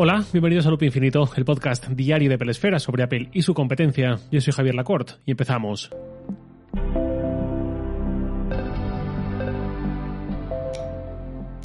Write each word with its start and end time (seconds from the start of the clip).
Hola, 0.00 0.24
bienvenidos 0.32 0.64
a 0.64 0.70
Loop 0.70 0.84
Infinito, 0.84 1.28
el 1.34 1.44
podcast 1.44 1.88
diario 1.88 2.30
de 2.30 2.38
Pelesfera 2.38 2.78
sobre 2.78 3.02
Apple 3.02 3.30
y 3.32 3.42
su 3.42 3.52
competencia. 3.52 4.20
Yo 4.30 4.40
soy 4.40 4.52
Javier 4.52 4.76
Lacorte 4.76 5.14
y 5.26 5.32
empezamos. 5.32 5.90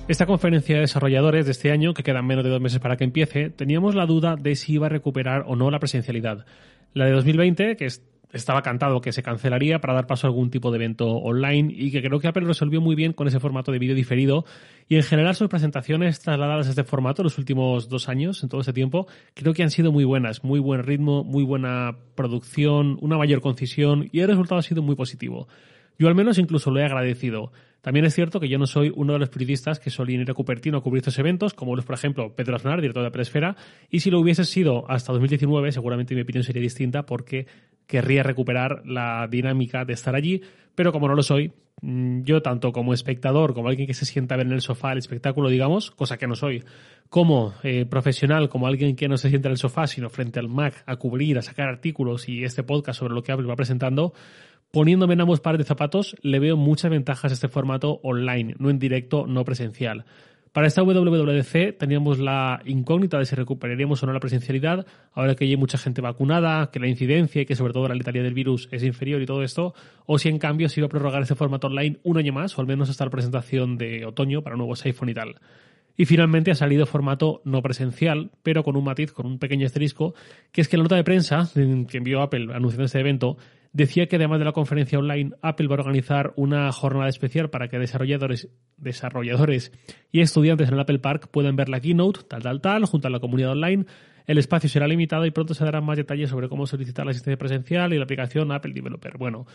Esta 0.08 0.26
conferencia 0.26 0.78
de 0.78 0.82
desarrolladores 0.82 1.46
de 1.46 1.52
este 1.52 1.72
año, 1.72 1.94
que 1.94 2.02
quedan 2.02 2.26
menos 2.26 2.44
de 2.44 2.50
dos 2.50 2.60
meses 2.60 2.80
para 2.80 2.98
que 2.98 3.04
empiece, 3.04 3.52
teníamos 3.52 3.94
la 3.94 4.08
duda 4.08 4.36
de 4.36 4.56
si 4.56 4.74
iba 4.74 4.88
a 4.88 4.90
recuperar 4.90 5.44
o 5.46 5.56
no 5.56 5.70
la 5.70 5.78
presencialidad. 5.78 6.48
La 6.96 7.06
de 7.06 7.12
2020, 7.12 7.76
que 7.76 7.86
estaba 8.34 8.62
cantado 8.62 9.00
que 9.00 9.12
se 9.12 9.24
cancelaría 9.24 9.80
para 9.80 9.94
dar 9.94 10.08
paso 10.08 10.28
a 10.28 10.30
algún 10.30 10.50
tipo 10.50 10.72
de 10.72 10.78
evento 10.78 11.08
online 11.08 11.72
y 11.74 11.92
que 11.92 12.02
creo 12.02 12.20
que 12.20 12.28
Apple 12.28 12.46
resolvió 12.46 12.82
muy 12.82 12.96
bien 12.96 13.14
con 13.14 13.28
ese 13.28 13.40
formato 13.40 13.72
de 13.72 13.80
vídeo 13.80 13.96
diferido 13.96 14.46
y 14.90 14.96
en 14.96 15.04
general 15.04 15.36
sus 15.36 15.48
presentaciones 15.48 16.20
trasladadas 16.20 16.68
a 16.68 16.72
este 16.72 16.84
formato 16.84 17.24
los 17.24 17.38
últimos 17.38 17.88
dos 17.88 18.10
años, 18.10 18.44
en 18.44 18.50
todo 18.50 18.62
ese 18.62 18.74
tiempo, 18.74 19.08
creo 19.34 19.54
que 19.54 19.64
han 19.64 19.70
sido 19.70 19.92
muy 19.92 20.04
buenas, 20.04 20.44
muy 20.44 20.60
buen 20.60 20.84
ritmo, 20.84 21.24
muy 21.24 21.44
buena 21.44 21.98
producción, 22.16 22.98
una 23.02 23.18
mayor 23.18 23.42
concisión 23.42 24.10
y 24.12 24.20
el 24.20 24.28
resultado 24.28 24.60
ha 24.60 24.64
sido 24.64 24.82
muy 24.82 24.96
positivo. 24.96 25.48
Yo 26.00 26.08
al 26.08 26.16
menos 26.16 26.40
incluso 26.40 26.72
lo 26.72 26.80
he 26.80 26.86
agradecido. 26.86 27.52
También 27.82 28.06
es 28.06 28.16
cierto 28.16 28.40
que 28.40 28.48
yo 28.48 28.58
no 28.58 28.66
soy 28.66 28.94
uno 28.96 29.14
de 29.14 29.20
los 29.20 29.30
periodistas 29.30 29.80
que 29.80 29.90
solían 29.90 30.22
ir 30.22 30.32
a 30.32 30.34
Cupertino 30.34 30.78
a 30.78 30.82
cubrir 30.82 31.02
estos 31.02 31.20
eventos, 31.20 31.54
como 31.54 31.76
los, 31.76 31.84
por 31.84 31.96
ejemplo, 31.96 32.34
Pedro 32.34 32.56
Aznar, 32.56 32.80
director 32.80 33.04
de 33.04 33.12
Presfera, 33.12 33.58
y 33.90 34.00
si 34.00 34.10
lo 34.10 34.22
hubiese 34.22 34.46
sido 34.46 34.90
hasta 34.90 35.12
2019, 35.12 35.72
seguramente 35.74 36.16
mi 36.16 36.22
opinión 36.22 36.46
sería 36.46 36.62
distinta 36.62 37.06
porque 37.06 37.46
querría 37.88 38.24
recuperar 38.24 38.84
la 38.86 39.28
dinámica 39.30 39.86
de 39.86 39.94
estar 39.94 40.16
allí, 40.16 40.42
pero 40.76 40.92
como 40.92 41.08
no 41.08 41.16
lo 41.16 41.24
soy, 41.24 41.52
mm, 41.82 42.24
yo 42.24 42.42
tanto 42.42 42.72
como 42.72 42.94
espectador, 42.94 43.54
como 43.54 43.70
alguien 43.70 43.88
que 43.88 43.94
se 43.94 44.06
sienta 44.06 44.36
a 44.36 44.38
ver 44.38 44.48
en 44.48 44.54
el 44.54 44.62
sofá 44.62 44.92
el 44.92 44.98
espectáculo, 44.98 45.50
digamos, 45.50 45.92
cosa 45.92 46.18
que 46.18 46.28
no 46.28 46.36
soy, 46.36 46.64
como 47.10 47.54
eh, 47.64 47.86
profesional, 47.86 48.50
como 48.50 48.68
alguien 48.68 48.96
que 48.96 49.08
no 49.08 49.18
se 49.18 49.30
sienta 49.30 49.48
en 49.48 49.54
el 49.54 49.58
sofá, 49.58 49.88
sino 49.88 50.10
frente 50.10 50.40
al 50.40 50.50
Mac 50.50 50.84
a 50.86 50.96
cubrir, 50.96 51.38
a 51.38 51.42
sacar 51.42 51.68
artículos 51.70 52.28
y 52.30 52.44
este 52.44 52.64
podcast 52.64 53.00
sobre 53.00 53.14
lo 53.14 53.24
que 53.24 53.32
Apple 53.32 53.48
va 53.48 53.56
presentando, 53.56 54.14
poniéndome 54.72 55.14
en 55.14 55.22
ambos 55.22 55.40
pares 55.40 55.60
de 55.60 55.66
zapatos, 55.66 56.16
le 56.22 56.40
veo 56.40 56.58
muchas 56.58 56.90
ventajas 56.90 57.32
a 57.32 57.36
este 57.36 57.48
formato 57.48 58.00
online, 58.02 58.56
no 58.58 58.72
en 58.72 58.80
directo, 58.80 59.28
no 59.28 59.46
presencial. 59.46 60.06
Para 60.54 60.68
esta 60.68 60.84
WWDC 60.84 61.80
teníamos 61.80 62.20
la 62.20 62.62
incógnita 62.66 63.18
de 63.18 63.26
si 63.26 63.36
recuperaríamos 63.36 64.04
o 64.04 64.06
no 64.06 64.14
la 64.14 64.20
presencialidad, 64.20 64.86
ahora 65.14 65.34
que 65.34 65.46
hay 65.46 65.58
mucha 65.58 65.80
gente 65.80 66.00
vacunada, 66.00 66.70
que 66.70 66.80
la 66.80 66.88
incidencia 66.88 67.42
y 67.42 67.46
que 67.48 67.56
sobre 67.56 67.74
todo 67.74 67.88
la 67.88 67.96
letalidad 67.96 68.24
del 68.24 68.36
virus 68.36 68.70
es 68.72 68.84
inferior 68.84 69.20
y 69.20 69.26
todo 69.26 69.42
esto, 69.42 69.74
o 70.06 70.20
si 70.20 70.30
en 70.30 70.38
cambio 70.38 70.70
se 70.70 70.80
iba 70.80 70.86
a 70.86 70.90
prorrogar 70.90 71.24
este 71.24 71.34
formato 71.34 71.66
online 71.66 71.98
un 72.04 72.20
año 72.20 72.34
más, 72.34 72.56
o 72.56 72.62
al 72.62 72.68
menos 72.68 72.88
hasta 72.92 73.04
la 73.04 73.10
presentación 73.10 73.80
de 73.80 74.06
otoño 74.06 74.44
para 74.44 74.56
nuevos 74.56 74.86
iPhone 74.86 75.10
y 75.10 75.16
tal. 75.16 75.38
Y 75.98 76.06
finalmente 76.06 76.52
ha 76.52 76.56
salido 76.56 76.86
formato 76.86 77.42
no 77.46 77.64
presencial, 77.64 78.30
pero 78.44 78.64
con 78.64 78.76
un 78.76 78.84
matiz, 78.84 79.12
con 79.12 79.26
un 79.26 79.40
pequeño 79.40 79.66
asterisco, 79.66 80.14
que 80.52 80.62
es 80.62 80.68
que 80.68 80.78
la 80.78 80.84
nota 80.84 80.96
de 80.96 81.04
prensa 81.04 81.50
que 81.56 81.98
envió 81.98 82.22
Apple 82.22 82.54
anunciando 82.54 82.86
este 82.86 83.00
evento 83.00 83.38
decía 83.74 84.08
que 84.08 84.16
además 84.16 84.40
de 84.40 84.46
la 84.46 84.52
conferencia 84.54 85.00
online, 85.00 85.32
Apple 85.42 85.68
va 85.68 85.76
a 85.76 85.80
organizar 85.80 86.34
una 86.36 86.72
jornada 86.72 87.10
especial 87.10 87.50
para 87.50 87.68
que 87.68 87.80
desarrolladores, 87.80 88.48
desarrolladores 88.78 89.72
y 90.12 90.22
estudiantes 90.22 90.68
en 90.68 90.76
el 90.76 90.80
Apple 90.80 91.00
Park 91.00 91.28
puedan 91.32 91.56
ver 91.56 91.70
la 91.70 91.82
keynote, 91.82 92.22
tal, 92.28 92.44
tal, 92.44 92.62
tal, 92.62 92.86
junto 92.86 93.08
a 93.08 93.12
la 93.12 93.20
comunidad 93.20 93.52
online. 93.52 93.86
El 94.26 94.38
espacio 94.38 94.70
será 94.70 94.88
limitado 94.88 95.26
y 95.26 95.32
pronto 95.32 95.54
se 95.54 95.66
darán 95.66 95.84
más 95.84 95.98
detalles 95.98 96.30
sobre 96.30 96.48
cómo 96.48 96.66
solicitar 96.66 97.06
la 97.06 97.12
asistencia 97.12 97.38
presencial 97.38 97.94
y 97.94 97.98
la 97.98 98.04
aplicación 98.04 98.52
Apple 98.52 98.74
Developer. 98.74 99.18
Bueno, 99.18 99.46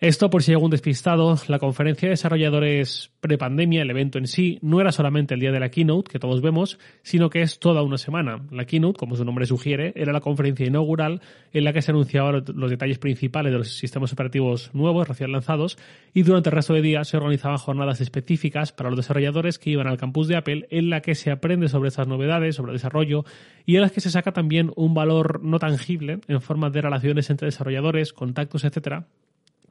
esto, 0.00 0.30
por 0.30 0.44
si 0.44 0.52
hay 0.52 0.54
algún 0.54 0.70
despistado, 0.70 1.36
la 1.48 1.58
conferencia 1.58 2.06
de 2.06 2.10
desarrolladores 2.10 3.10
prepandemia, 3.18 3.82
el 3.82 3.90
evento 3.90 4.18
en 4.18 4.28
sí, 4.28 4.60
no 4.62 4.80
era 4.80 4.92
solamente 4.92 5.34
el 5.34 5.40
día 5.40 5.50
de 5.50 5.58
la 5.58 5.70
keynote, 5.70 6.08
que 6.08 6.20
todos 6.20 6.40
vemos, 6.40 6.78
sino 7.02 7.30
que 7.30 7.42
es 7.42 7.58
toda 7.58 7.82
una 7.82 7.98
semana. 7.98 8.46
La 8.52 8.64
keynote, 8.64 8.96
como 8.96 9.16
su 9.16 9.24
nombre 9.24 9.44
sugiere, 9.46 9.92
era 9.96 10.12
la 10.12 10.20
conferencia 10.20 10.64
inaugural 10.64 11.20
en 11.52 11.64
la 11.64 11.72
que 11.72 11.82
se 11.82 11.90
anunciaban 11.90 12.44
los 12.54 12.70
detalles 12.70 12.98
principales 12.98 13.50
de 13.50 13.58
los 13.58 13.76
sistemas 13.76 14.12
operativos 14.12 14.70
nuevos 14.72 15.08
recién 15.08 15.32
lanzados 15.32 15.76
y 16.14 16.22
durante 16.22 16.50
el 16.50 16.54
resto 16.54 16.74
de 16.74 16.82
días 16.82 17.08
se 17.08 17.16
organizaban 17.16 17.58
jornadas 17.58 18.00
específicas 18.00 18.70
para 18.70 18.90
los 18.90 18.98
desarrolladores 18.98 19.58
que 19.58 19.70
iban 19.70 19.88
al 19.88 19.98
campus 19.98 20.28
de 20.28 20.36
Apple 20.36 20.68
en 20.70 20.90
la 20.90 21.00
que 21.00 21.16
se 21.16 21.32
aprende 21.32 21.66
sobre 21.66 21.88
estas 21.88 22.06
novedades, 22.06 22.54
sobre 22.54 22.70
el 22.70 22.76
desarrollo 22.76 23.24
y 23.66 23.74
en 23.74 23.80
las 23.80 23.90
que 23.90 24.00
se 24.00 24.10
saca 24.10 24.30
también 24.30 24.70
un 24.76 24.94
valor 24.94 25.42
no 25.42 25.58
tangible 25.58 26.20
en 26.28 26.40
forma 26.40 26.70
de 26.70 26.82
relaciones 26.82 27.30
entre 27.30 27.46
desarrolladores, 27.46 28.12
contactos, 28.12 28.62
etcétera, 28.62 29.08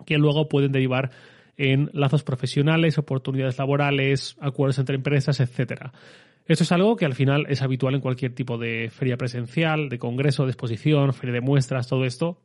que 0.06 0.18
luego 0.18 0.47
pueden 0.47 0.72
derivar 0.72 1.12
en 1.58 1.90
lazos 1.94 2.24
profesionales, 2.24 2.97
oportunidades 2.97 3.58
laborales, 3.58 4.38
acuerdos 4.40 4.80
entre 4.80 4.96
empresas, 4.96 5.40
etcétera. 5.40 5.91
Esto 6.46 6.63
es 6.63 6.72
algo 6.72 6.96
que 6.96 7.06
al 7.06 7.13
final 7.13 7.46
es 7.50 7.62
habitual 7.62 7.96
en 7.96 8.02
cualquier 8.02 8.34
tipo 8.34 8.57
de 8.57 8.90
feria 8.90 9.18
presencial, 9.18 9.90
de 9.90 10.00
congreso, 10.00 10.46
de 10.46 10.52
exposición, 10.52 11.13
feria 11.13 11.34
de 11.34 11.41
muestras, 11.41 11.88
todo 11.88 12.06
esto. 12.06 12.40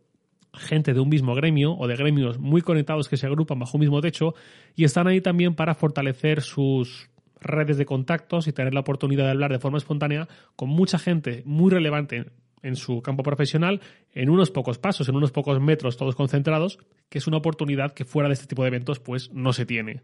Gente 0.54 0.92
de 0.92 1.00
un 1.00 1.08
mismo 1.08 1.34
gremio 1.34 1.74
o 1.74 1.86
de 1.86 1.96
gremios 1.96 2.38
muy 2.38 2.62
conectados 2.62 3.08
que 3.08 3.16
se 3.16 3.26
agrupan 3.26 3.58
bajo 3.58 3.76
un 3.76 3.82
mismo 3.82 4.00
techo 4.00 4.34
y 4.74 4.84
están 4.84 5.06
ahí 5.06 5.20
también 5.20 5.54
para 5.54 5.74
fortalecer 5.74 6.42
sus 6.42 7.10
redes 7.40 7.78
de 7.78 7.86
contactos 7.86 8.48
y 8.48 8.52
tener 8.52 8.74
la 8.74 8.80
oportunidad 8.80 9.24
de 9.24 9.30
hablar 9.30 9.52
de 9.52 9.58
forma 9.58 9.78
espontánea 9.78 10.28
con 10.56 10.68
mucha 10.68 10.98
gente 10.98 11.42
muy 11.46 11.70
relevante 11.70 12.26
en 12.62 12.76
su 12.76 13.02
campo 13.02 13.22
profesional 13.22 13.80
en 14.14 14.30
unos 14.30 14.50
pocos 14.50 14.78
pasos, 14.78 15.08
en 15.08 15.16
unos 15.16 15.32
pocos 15.32 15.60
metros, 15.60 15.96
todos 15.96 16.14
concentrados, 16.14 16.78
que 17.08 17.18
es 17.18 17.26
una 17.26 17.38
oportunidad 17.38 17.92
que 17.92 18.04
fuera 18.04 18.28
de 18.28 18.34
este 18.34 18.46
tipo 18.46 18.62
de 18.62 18.68
eventos 18.68 19.00
pues 19.00 19.30
no 19.32 19.52
se 19.52 19.66
tiene. 19.66 20.02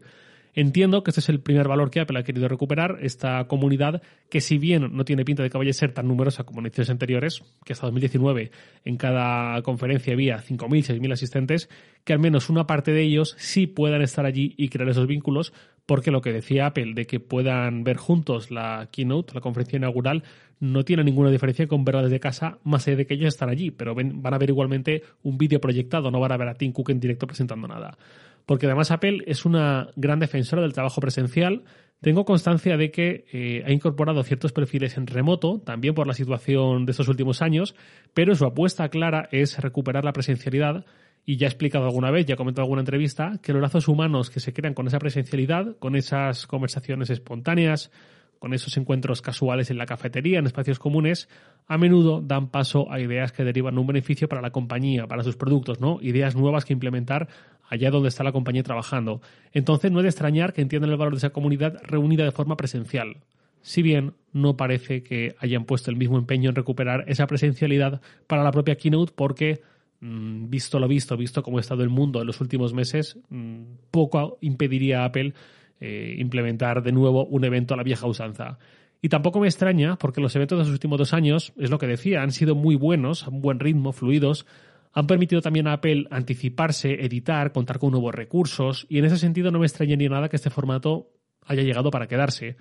Entiendo 0.53 1.03
que 1.03 1.11
este 1.11 1.21
es 1.21 1.29
el 1.29 1.41
primer 1.41 1.67
valor 1.67 1.91
que 1.91 1.99
Apple 1.99 2.19
ha 2.19 2.23
querido 2.23 2.47
recuperar, 2.47 2.97
esta 3.01 3.45
comunidad 3.47 4.01
que 4.29 4.41
si 4.41 4.57
bien 4.57 4.89
no 4.95 5.05
tiene 5.05 5.23
pinta 5.23 5.43
de 5.43 5.49
que 5.49 5.57
vaya 5.57 5.69
a 5.69 5.73
ser 5.73 5.93
tan 5.93 6.07
numerosa 6.07 6.43
como 6.43 6.59
en 6.59 6.65
ediciones 6.65 6.89
anteriores, 6.89 7.43
que 7.63 7.73
hasta 7.73 7.85
2019 7.85 8.51
en 8.83 8.97
cada 8.97 9.61
conferencia 9.61 10.13
había 10.13 10.37
5.000, 10.37 10.99
6.000 10.99 11.13
asistentes, 11.13 11.69
que 12.03 12.13
al 12.13 12.19
menos 12.19 12.49
una 12.49 12.65
parte 12.65 12.91
de 12.91 13.03
ellos 13.03 13.35
sí 13.37 13.67
puedan 13.67 14.01
estar 14.01 14.25
allí 14.25 14.55
y 14.57 14.69
crear 14.69 14.89
esos 14.89 15.07
vínculos, 15.07 15.53
porque 15.85 16.11
lo 16.11 16.21
que 16.21 16.33
decía 16.33 16.67
Apple 16.67 16.93
de 16.93 17.05
que 17.05 17.19
puedan 17.19 17.83
ver 17.83 17.97
juntos 17.97 18.51
la 18.51 18.89
keynote, 18.91 19.33
la 19.33 19.41
conferencia 19.41 19.77
inaugural, 19.77 20.23
no 20.59 20.83
tiene 20.83 21.03
ninguna 21.03 21.31
diferencia 21.31 21.67
con 21.67 21.85
verla 21.85 22.03
desde 22.03 22.19
casa, 22.19 22.59
más 22.63 22.87
allá 22.87 22.97
de 22.97 23.07
que 23.07 23.13
ellos 23.13 23.29
están 23.29 23.49
allí, 23.49 23.71
pero 23.71 23.95
van 23.95 24.33
a 24.33 24.37
ver 24.37 24.49
igualmente 24.49 25.03
un 25.23 25.37
vídeo 25.37 25.61
proyectado, 25.61 26.11
no 26.11 26.19
van 26.19 26.31
a 26.33 26.37
ver 26.37 26.49
a 26.49 26.55
Tim 26.55 26.71
Cook 26.71 26.89
en 26.89 26.99
directo 26.99 27.27
presentando 27.27 27.67
nada. 27.67 27.97
Porque 28.45 28.65
además 28.65 28.91
Apple 28.91 29.23
es 29.27 29.45
una 29.45 29.89
gran 29.95 30.19
defensora 30.19 30.61
del 30.61 30.73
trabajo 30.73 30.99
presencial. 30.99 31.63
Tengo 32.01 32.25
constancia 32.25 32.77
de 32.77 32.91
que 32.91 33.25
eh, 33.31 33.63
ha 33.65 33.71
incorporado 33.71 34.23
ciertos 34.23 34.51
perfiles 34.51 34.97
en 34.97 35.07
remoto, 35.07 35.59
también 35.59 35.93
por 35.93 36.07
la 36.07 36.13
situación 36.13 36.85
de 36.85 36.91
estos 36.91 37.07
últimos 37.09 37.41
años, 37.41 37.75
pero 38.13 38.35
su 38.35 38.45
apuesta 38.45 38.89
clara 38.89 39.29
es 39.31 39.59
recuperar 39.59 40.03
la 40.03 40.13
presencialidad 40.13 40.85
y 41.25 41.37
ya 41.37 41.45
he 41.45 41.49
explicado 41.49 41.85
alguna 41.85 42.09
vez, 42.09 42.25
ya 42.25 42.33
he 42.33 42.37
comentado 42.37 42.63
en 42.63 42.65
alguna 42.65 42.81
entrevista, 42.81 43.39
que 43.43 43.53
los 43.53 43.61
lazos 43.61 43.87
humanos 43.87 44.29
que 44.29 44.39
se 44.39 44.51
crean 44.51 44.73
con 44.73 44.87
esa 44.87 44.97
presencialidad, 44.97 45.77
con 45.77 45.95
esas 45.95 46.47
conversaciones 46.47 47.11
espontáneas, 47.11 47.91
con 48.39 48.53
esos 48.53 48.75
encuentros 48.77 49.21
casuales 49.21 49.69
en 49.69 49.77
la 49.77 49.85
cafetería, 49.85 50.39
en 50.39 50.45
espacios 50.45 50.79
comunes, 50.79 51.29
a 51.67 51.77
menudo 51.77 52.21
dan 52.21 52.49
paso 52.49 52.91
a 52.91 52.99
ideas 52.99 53.31
que 53.31 53.43
derivan 53.43 53.77
un 53.77 53.85
beneficio 53.85 54.27
para 54.27 54.41
la 54.41 54.51
compañía, 54.51 55.07
para 55.07 55.23
sus 55.23 55.35
productos, 55.35 55.79
¿no? 55.79 55.99
Ideas 56.01 56.35
nuevas 56.35 56.65
que 56.65 56.73
implementar 56.73 57.27
allá 57.69 57.91
donde 57.91 58.09
está 58.09 58.23
la 58.23 58.31
compañía 58.31 58.63
trabajando. 58.63 59.21
Entonces 59.53 59.91
no 59.91 59.99
es 59.99 60.03
de 60.03 60.09
extrañar 60.09 60.53
que 60.53 60.61
entiendan 60.61 60.89
el 60.89 60.97
valor 60.97 61.13
de 61.13 61.19
esa 61.19 61.29
comunidad 61.29 61.77
reunida 61.83 62.23
de 62.23 62.31
forma 62.31 62.57
presencial. 62.57 63.17
Si 63.61 63.81
bien 63.81 64.13
no 64.31 64.55
parece 64.55 65.03
que 65.03 65.35
hayan 65.39 65.65
puesto 65.65 65.91
el 65.91 65.97
mismo 65.97 66.17
empeño 66.17 66.49
en 66.49 66.55
recuperar 66.55 67.03
esa 67.07 67.27
presencialidad 67.27 68.01
para 68.25 68.43
la 68.43 68.51
propia 68.51 68.75
keynote 68.75 69.11
porque 69.15 69.61
mm, 69.99 70.49
visto 70.49 70.79
lo 70.79 70.87
visto, 70.87 71.17
visto 71.17 71.43
cómo 71.43 71.57
ha 71.57 71.61
estado 71.61 71.83
el 71.83 71.89
mundo 71.89 72.21
en 72.21 72.27
los 72.27 72.39
últimos 72.39 72.73
meses, 72.73 73.17
mm, 73.29 73.63
poco 73.91 74.37
impediría 74.41 75.01
a 75.01 75.05
Apple 75.05 75.33
eh, 75.79 76.15
implementar 76.17 76.83
de 76.83 76.91
nuevo 76.91 77.25
un 77.25 77.43
evento 77.43 77.73
a 77.73 77.77
la 77.77 77.83
vieja 77.83 78.07
usanza. 78.07 78.59
Y 79.01 79.09
tampoco 79.09 79.39
me 79.39 79.47
extraña, 79.47 79.97
porque 79.97 80.19
los 80.19 80.35
eventos 80.35 80.57
de 80.57 80.65
los 80.65 80.71
últimos 80.71 80.97
dos 80.97 81.13
años, 81.13 81.53
es 81.57 81.69
lo 81.69 81.77
que 81.77 81.87
decía, 81.87 82.21
han 82.21 82.31
sido 82.31 82.53
muy 82.55 82.75
buenos, 82.75 83.23
a 83.23 83.29
un 83.29 83.41
buen 83.41 83.59
ritmo, 83.59 83.93
fluidos, 83.93 84.45
han 84.91 85.07
permitido 85.07 85.41
también 85.41 85.67
a 85.67 85.73
Apple 85.73 86.07
anticiparse, 86.11 87.05
editar, 87.05 87.51
contar 87.51 87.79
con 87.79 87.91
nuevos 87.91 88.13
recursos, 88.13 88.85
y 88.89 88.97
en 88.97 89.05
ese 89.05 89.17
sentido 89.17 89.51
no 89.51 89.59
me 89.59 89.67
extraña 89.67 89.95
ni 89.95 90.09
nada 90.09 90.27
que 90.27 90.35
este 90.35 90.49
formato 90.49 91.11
haya 91.45 91.63
llegado 91.63 91.91
para 91.91 92.07
quedarse. 92.07 92.57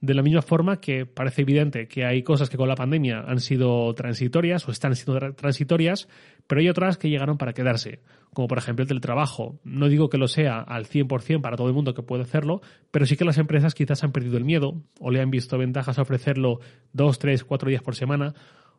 De 0.00 0.12
la 0.12 0.22
misma 0.22 0.42
forma 0.42 0.78
que 0.78 1.06
parece 1.06 1.42
evidente 1.42 1.88
que 1.88 2.04
hay 2.04 2.22
cosas 2.22 2.50
que 2.50 2.58
con 2.58 2.68
la 2.68 2.74
pandemia 2.74 3.20
han 3.26 3.40
sido 3.40 3.94
transitorias 3.94 4.68
o 4.68 4.70
están 4.70 4.94
siendo 4.94 5.32
transitorias, 5.32 6.06
pero 6.46 6.60
hay 6.60 6.68
otras 6.68 6.98
que 6.98 7.08
llegaron 7.08 7.38
para 7.38 7.54
quedarse, 7.54 8.00
como 8.34 8.46
por 8.46 8.58
ejemplo 8.58 8.82
el 8.82 8.88
teletrabajo. 8.88 9.58
No 9.64 9.88
digo 9.88 10.10
que 10.10 10.18
lo 10.18 10.28
sea 10.28 10.60
al 10.60 10.84
100% 10.84 11.40
para 11.40 11.56
todo 11.56 11.68
el 11.68 11.74
mundo 11.74 11.94
que 11.94 12.02
puede 12.02 12.24
hacerlo, 12.24 12.60
pero 12.90 13.06
sí 13.06 13.16
que 13.16 13.24
las 13.24 13.38
empresas 13.38 13.74
quizás 13.74 14.04
han 14.04 14.12
perdido 14.12 14.36
el 14.36 14.44
miedo 14.44 14.82
o 15.00 15.10
le 15.10 15.22
han 15.22 15.30
visto 15.30 15.56
ventajas 15.56 15.98
a 15.98 16.02
ofrecerlo 16.02 16.60
dos, 16.92 17.18
tres, 17.18 17.42
cuatro 17.42 17.70
días 17.70 17.82
por 17.82 17.96
semana, 17.96 18.34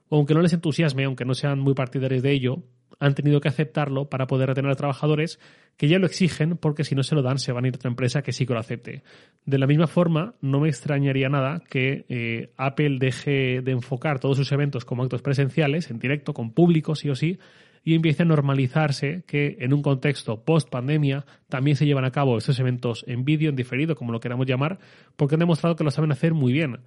aunque 0.10 0.34
no 0.34 0.42
les 0.42 0.54
entusiasme, 0.54 1.06
aunque 1.06 1.26
no 1.26 1.34
sean 1.34 1.60
muy 1.60 1.74
partidarios 1.74 2.24
de 2.24 2.32
ello, 2.32 2.64
han 3.00 3.16
tenido 3.16 3.42
que 3.42 3.50
aceptarlo 3.50 4.10
para 4.10 4.28
poder 4.28 4.50
retener 4.50 4.72
a 4.72 4.76
trabajadores 4.76 5.40
que 5.76 5.88
ya 5.88 6.00
lo 6.00 6.08
exigen 6.08 6.58
porque 6.58 6.84
si 6.84 6.96
no 6.96 7.04
se 7.04 7.16
lo 7.16 7.22
dan 7.22 7.38
se 7.38 7.52
van 7.52 7.66
a 7.66 7.68
ir 7.68 7.76
a 7.76 7.78
otra 7.78 7.90
empresa 7.90 8.22
que 8.22 8.32
sí 8.32 8.46
que 8.46 8.54
lo 8.54 8.60
acepte. 8.60 9.04
De 9.46 9.60
la 9.60 9.68
misma 9.68 9.88
forma, 9.88 10.34
no 10.42 10.60
me 10.60 10.70
extrañaría 10.70 11.30
nada 11.30 11.62
que 11.70 12.06
eh, 12.10 12.52
Apple 12.58 12.98
deje 13.00 13.62
de 13.62 13.72
enfocar 13.72 14.20
todos 14.20 14.38
sus 14.38 14.52
eventos 14.52 14.86
como 14.86 15.04
actos 15.04 15.22
presenciales, 15.22 15.92
en 15.92 16.00
directo, 16.00 16.34
con 16.34 16.52
público, 16.52 16.96
sí 16.96 17.10
o 17.10 17.16
sí, 17.16 17.38
y 17.84 17.94
empiece 17.94 18.24
a 18.24 18.26
normalizarse 18.26 19.24
que 19.28 19.58
en 19.60 19.74
un 19.74 19.82
contexto 19.82 20.44
post 20.44 20.70
pandemia 20.70 21.26
también 21.48 21.78
se 21.78 21.86
llevan 21.86 22.04
a 22.04 22.12
cabo 22.12 22.38
estos 22.38 22.60
eventos 22.60 23.06
en 23.08 23.24
vídeo, 23.24 23.50
en 23.50 23.56
diferido, 23.56 23.96
como 23.96 24.12
lo 24.12 24.20
queramos 24.20 24.48
llamar, 24.48 24.80
porque 25.16 25.36
han 25.36 25.40
demostrado 25.40 25.76
que 25.76 25.84
lo 25.84 25.92
saben 25.92 26.12
hacer 26.12 26.34
muy 26.34 26.52
bien. 26.52 26.80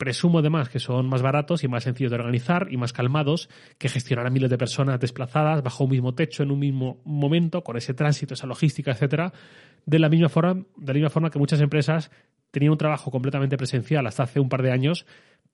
Presumo 0.00 0.38
además 0.38 0.70
que 0.70 0.78
son 0.78 1.10
más 1.10 1.20
baratos 1.20 1.62
y 1.62 1.68
más 1.68 1.84
sencillos 1.84 2.10
de 2.10 2.16
organizar 2.16 2.68
y 2.70 2.78
más 2.78 2.94
calmados 2.94 3.50
que 3.76 3.90
gestionar 3.90 4.26
a 4.26 4.30
miles 4.30 4.48
de 4.48 4.56
personas 4.56 4.98
desplazadas 4.98 5.62
bajo 5.62 5.84
un 5.84 5.90
mismo 5.90 6.14
techo 6.14 6.42
en 6.42 6.50
un 6.50 6.58
mismo 6.58 7.02
momento, 7.04 7.62
con 7.62 7.76
ese 7.76 7.92
tránsito, 7.92 8.32
esa 8.32 8.46
logística, 8.46 8.92
etcétera, 8.92 9.30
de 9.84 9.98
la 9.98 10.08
misma 10.08 10.30
forma, 10.30 10.64
de 10.74 10.86
la 10.86 10.94
misma 10.94 11.10
forma 11.10 11.28
que 11.28 11.38
muchas 11.38 11.60
empresas 11.60 12.10
tenían 12.50 12.72
un 12.72 12.78
trabajo 12.78 13.10
completamente 13.10 13.58
presencial 13.58 14.06
hasta 14.06 14.22
hace 14.22 14.40
un 14.40 14.48
par 14.48 14.62
de 14.62 14.72
años, 14.72 15.04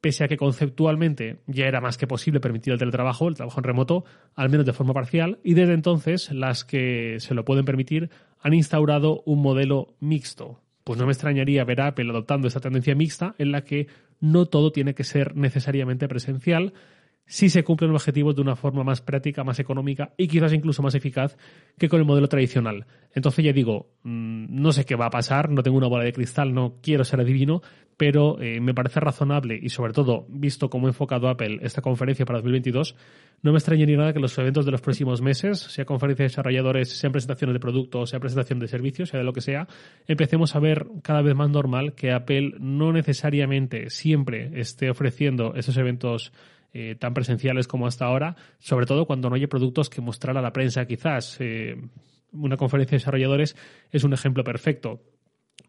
pese 0.01 0.23
a 0.23 0.29
que 0.29 0.37
conceptualmente 0.37 1.41
ya 1.49 1.67
era 1.67 1.81
más 1.81 1.99
que 1.99 2.07
posible 2.07 2.39
permitir 2.39 2.73
el 2.73 2.79
teletrabajo, 2.79 3.27
el 3.27 3.35
trabajo 3.35 3.59
en 3.59 3.65
remoto, 3.65 4.05
al 4.37 4.49
menos 4.49 4.65
de 4.65 4.73
forma 4.73 4.95
parcial, 4.95 5.41
y 5.43 5.55
desde 5.55 5.75
entonces 5.75 6.31
las 6.31 6.65
que 6.65 7.17
se 7.19 7.35
lo 7.35 7.45
pueden 7.45 7.65
permitir 7.65 8.11
han 8.41 8.55
instaurado 8.55 9.25
un 9.27 9.43
modelo 9.43 9.97
mixto, 9.99 10.61
pues 10.85 11.01
no 11.01 11.07
me 11.07 11.11
extrañaría 11.11 11.65
ver 11.65 11.81
a 11.81 11.89
Apple 11.89 12.09
adoptando 12.11 12.47
esta 12.47 12.61
tendencia 12.61 12.95
mixta 12.95 13.35
en 13.39 13.51
la 13.51 13.63
que 13.63 13.89
no 14.21 14.47
todo 14.47 14.73
tiene 14.73 14.95
que 14.95 15.05
ser 15.05 15.37
necesariamente 15.37 16.09
presencial 16.09 16.73
si 17.27 17.51
se 17.51 17.65
cumplen 17.65 17.91
objetivos 17.91 18.37
de 18.37 18.43
una 18.43 18.57
forma 18.57 18.85
más 18.85 19.01
práctica, 19.01 19.45
más 19.45 19.59
económica 19.59 20.13
y 20.17 20.29
quizás 20.29 20.53
incluso 20.53 20.83
más 20.83 20.95
eficaz 20.95 21.37
que 21.77 21.89
con 21.89 21.99
el 21.99 22.07
modelo 22.07 22.29
tradicional. 22.29 22.87
Entonces 23.15 23.45
ya 23.45 23.53
digo, 23.53 23.91
mm, 24.05 24.47
no 24.51 24.73
sé 24.73 24.85
qué 24.85 24.95
va 24.95 25.07
a 25.07 25.11
pasar, 25.11 25.51
no 25.51 25.63
tengo 25.63 25.77
una 25.77 25.89
bola 25.89 26.05
de 26.05 26.13
cristal, 26.13 26.55
no 26.55 26.77
quiero 26.81 27.05
ser 27.05 27.21
adivino, 27.21 27.63
pero 27.97 28.41
eh, 28.41 28.61
me 28.61 28.75
parece 28.75 29.01
razonable 29.01 29.59
y 29.61 29.71
sobre 29.71 29.93
todo, 29.93 30.27
visto 30.29 30.69
cómo 30.69 30.87
ha 30.87 30.91
enfocado 30.91 31.29
Apple 31.29 31.59
esta 31.63 31.81
conferencia 31.81 32.27
para 32.27 32.39
2022, 32.39 32.95
no 33.43 33.53
me 33.53 33.59
extrañaría 33.59 33.97
nada 33.97 34.13
que 34.13 34.21
los 34.21 34.37
eventos 34.39 34.65
de 34.65 34.71
los 34.71 34.81
próximos 34.81 35.23
meses, 35.23 35.59
sea 35.59 35.85
conferencia 35.85 36.25
de 36.25 36.29
desarrolladores, 36.29 36.91
sean 36.91 37.13
presentaciones 37.13 37.55
de 37.55 37.61
productos, 37.61 38.11
sea 38.11 38.21
presentación 38.21 38.59
de 38.59 38.69
servicios, 38.69 39.09
sea 39.09 39.19
de 39.19 39.25
lo 39.25 39.33
que 39.33 39.41
sea, 39.41 39.67
empecemos 40.07 40.55
a 40.55 40.61
ver 40.61 40.87
cada 41.03 41.23
vez 41.23 41.35
más 41.35 41.51
normal 41.51 41.95
que 41.95 42.13
Apple 42.13 42.53
no 42.59 42.93
necesariamente 42.93 43.89
siempre 43.89 44.61
esté 44.61 44.91
ofreciendo 44.91 45.55
esos 45.55 45.77
eventos 45.77 46.33
eh, 46.73 46.97
tan 46.99 47.15
presenciales 47.15 47.69
como 47.69 47.87
hasta 47.87 48.07
ahora, 48.07 48.37
sobre 48.59 48.87
todo 48.87 49.07
cuando 49.07 49.29
no 49.29 49.37
hay 49.37 49.47
productos 49.47 49.91
que 49.91 50.01
mostrar 50.01 50.37
a 50.37 50.43
la 50.43 50.53
prensa 50.53 50.87
quizás. 50.87 51.37
Eh, 51.41 51.77
una 52.33 52.57
conferencia 52.57 52.97
de 52.97 53.01
desarrolladores 53.01 53.57
es 53.91 54.05
un 54.05 54.13
ejemplo 54.13 54.45
perfecto 54.45 55.01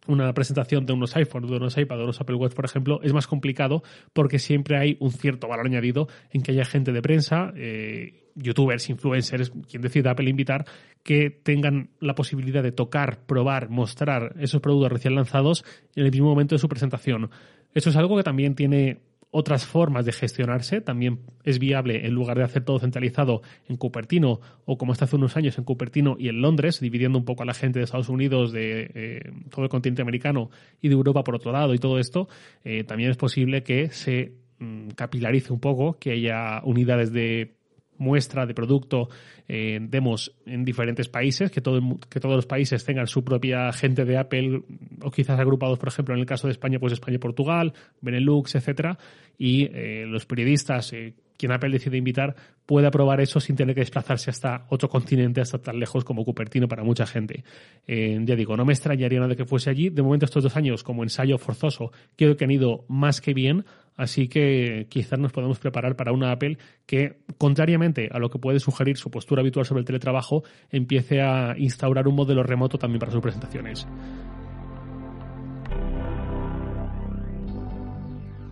una 0.07 0.33
presentación 0.33 0.85
de 0.85 0.93
unos 0.93 1.15
iPhones, 1.15 1.49
de 1.49 1.57
unos 1.57 1.77
iPad, 1.77 1.97
de 1.97 2.03
unos 2.03 2.21
Apple 2.21 2.35
Watch, 2.35 2.53
por 2.53 2.65
ejemplo, 2.65 2.99
es 3.03 3.13
más 3.13 3.27
complicado 3.27 3.83
porque 4.13 4.39
siempre 4.39 4.77
hay 4.77 4.97
un 4.99 5.11
cierto 5.11 5.47
valor 5.47 5.65
añadido 5.65 6.07
en 6.31 6.41
que 6.41 6.51
haya 6.51 6.65
gente 6.65 6.91
de 6.91 7.01
prensa, 7.01 7.51
eh, 7.55 8.31
youtubers, 8.35 8.89
influencers, 8.89 9.51
quien 9.69 9.81
decida 9.81 10.11
Apple 10.11 10.29
invitar, 10.29 10.65
que 11.03 11.29
tengan 11.29 11.89
la 11.99 12.15
posibilidad 12.15 12.63
de 12.63 12.71
tocar, 12.71 13.25
probar, 13.25 13.69
mostrar 13.69 14.35
esos 14.39 14.61
productos 14.61 14.91
recién 14.91 15.15
lanzados 15.15 15.63
en 15.95 16.05
el 16.05 16.11
mismo 16.11 16.27
momento 16.27 16.55
de 16.55 16.59
su 16.59 16.69
presentación. 16.69 17.29
Eso 17.73 17.89
es 17.89 17.95
algo 17.95 18.17
que 18.17 18.23
también 18.23 18.55
tiene 18.55 19.01
otras 19.31 19.65
formas 19.65 20.05
de 20.05 20.11
gestionarse. 20.11 20.81
También 20.81 21.19
es 21.43 21.59
viable, 21.59 22.05
en 22.05 22.13
lugar 22.13 22.37
de 22.37 22.43
hacer 22.43 22.63
todo 22.63 22.79
centralizado 22.79 23.41
en 23.67 23.77
Cupertino 23.77 24.39
o 24.65 24.77
como 24.77 24.91
hasta 24.91 25.05
hace 25.05 25.15
unos 25.15 25.37
años 25.37 25.57
en 25.57 25.63
Cupertino 25.63 26.15
y 26.19 26.29
en 26.29 26.41
Londres, 26.41 26.79
dividiendo 26.79 27.17
un 27.17 27.25
poco 27.25 27.43
a 27.43 27.45
la 27.45 27.53
gente 27.53 27.79
de 27.79 27.85
Estados 27.85 28.09
Unidos, 28.09 28.51
de 28.51 28.91
eh, 28.93 29.31
todo 29.49 29.63
el 29.63 29.69
continente 29.69 30.01
americano 30.01 30.49
y 30.81 30.87
de 30.87 30.93
Europa 30.93 31.23
por 31.23 31.35
otro 31.35 31.51
lado 31.51 31.73
y 31.73 31.77
todo 31.77 31.99
esto, 31.99 32.27
eh, 32.63 32.83
también 32.83 33.11
es 33.11 33.17
posible 33.17 33.63
que 33.63 33.89
se 33.89 34.33
mm, 34.59 34.89
capilarice 34.89 35.51
un 35.51 35.59
poco, 35.59 35.97
que 35.99 36.11
haya 36.11 36.61
unidades 36.63 37.11
de 37.11 37.56
muestra 37.97 38.45
de 38.45 38.53
producto 38.53 39.09
eh, 39.47 39.79
demos 39.81 40.35
en 40.45 40.63
diferentes 40.65 41.07
países, 41.07 41.51
que, 41.51 41.61
todo, 41.61 41.79
que 42.09 42.19
todos 42.19 42.35
los 42.35 42.45
países 42.45 42.83
tengan 42.83 43.07
su 43.07 43.23
propia 43.23 43.71
gente 43.71 44.05
de 44.05 44.17
Apple, 44.17 44.61
o 45.01 45.11
quizás 45.11 45.39
agrupados, 45.39 45.79
por 45.79 45.89
ejemplo, 45.89 46.13
en 46.13 46.21
el 46.21 46.25
caso 46.25 46.47
de 46.47 46.51
España, 46.51 46.79
pues 46.79 46.93
España 46.93 47.15
y 47.15 47.19
Portugal, 47.19 47.73
Benelux, 48.01 48.55
etcétera, 48.55 48.97
y 49.37 49.65
eh, 49.65 50.05
los 50.07 50.25
periodistas, 50.25 50.91
eh, 50.93 51.13
quien 51.37 51.51
Apple 51.51 51.69
decide 51.69 51.97
invitar, 51.97 52.35
pueda 52.65 52.91
probar 52.91 53.21
eso 53.21 53.39
sin 53.39 53.55
tener 53.55 53.75
que 53.75 53.81
desplazarse 53.81 54.29
hasta 54.29 54.65
otro 54.69 54.89
continente, 54.89 55.39
hasta 55.41 55.59
tan 55.59 55.79
lejos 55.79 56.03
como 56.03 56.25
Cupertino 56.25 56.67
para 56.67 56.83
mucha 56.83 57.05
gente. 57.05 57.43
ya 57.87 58.35
digo, 58.35 58.57
no 58.57 58.65
me 58.65 58.73
extrañaría 58.73 59.19
nada 59.19 59.35
que 59.35 59.45
fuese 59.45 59.69
allí. 59.69 59.89
De 59.89 60.01
momento, 60.01 60.25
estos 60.25 60.43
dos 60.43 60.55
años, 60.55 60.83
como 60.83 61.03
ensayo 61.03 61.37
forzoso, 61.37 61.91
creo 62.15 62.35
que 62.35 62.45
han 62.45 62.51
ido 62.51 62.85
más 62.87 63.21
que 63.21 63.33
bien. 63.33 63.65
Así 63.95 64.27
que 64.27 64.85
quizás 64.89 65.17
nos 65.17 65.31
podemos 65.31 65.57
preparar 65.57 65.95
para 65.95 66.11
una 66.11 66.31
Apple 66.31 66.57
que, 66.85 67.17
contrariamente 67.37 68.09
a 68.11 68.19
lo 68.19 68.29
que 68.29 68.37
puede 68.37 68.59
sugerir 68.59 68.97
su 68.97 69.09
postura 69.09 69.41
habitual 69.41 69.65
sobre 69.65 69.79
el 69.79 69.85
teletrabajo, 69.85 70.43
empiece 70.69 71.21
a 71.21 71.55
instaurar 71.57 72.07
un 72.07 72.15
modelo 72.15 72.43
remoto 72.43 72.77
también 72.77 72.99
para 72.99 73.11
sus 73.11 73.21
presentaciones. 73.21 73.87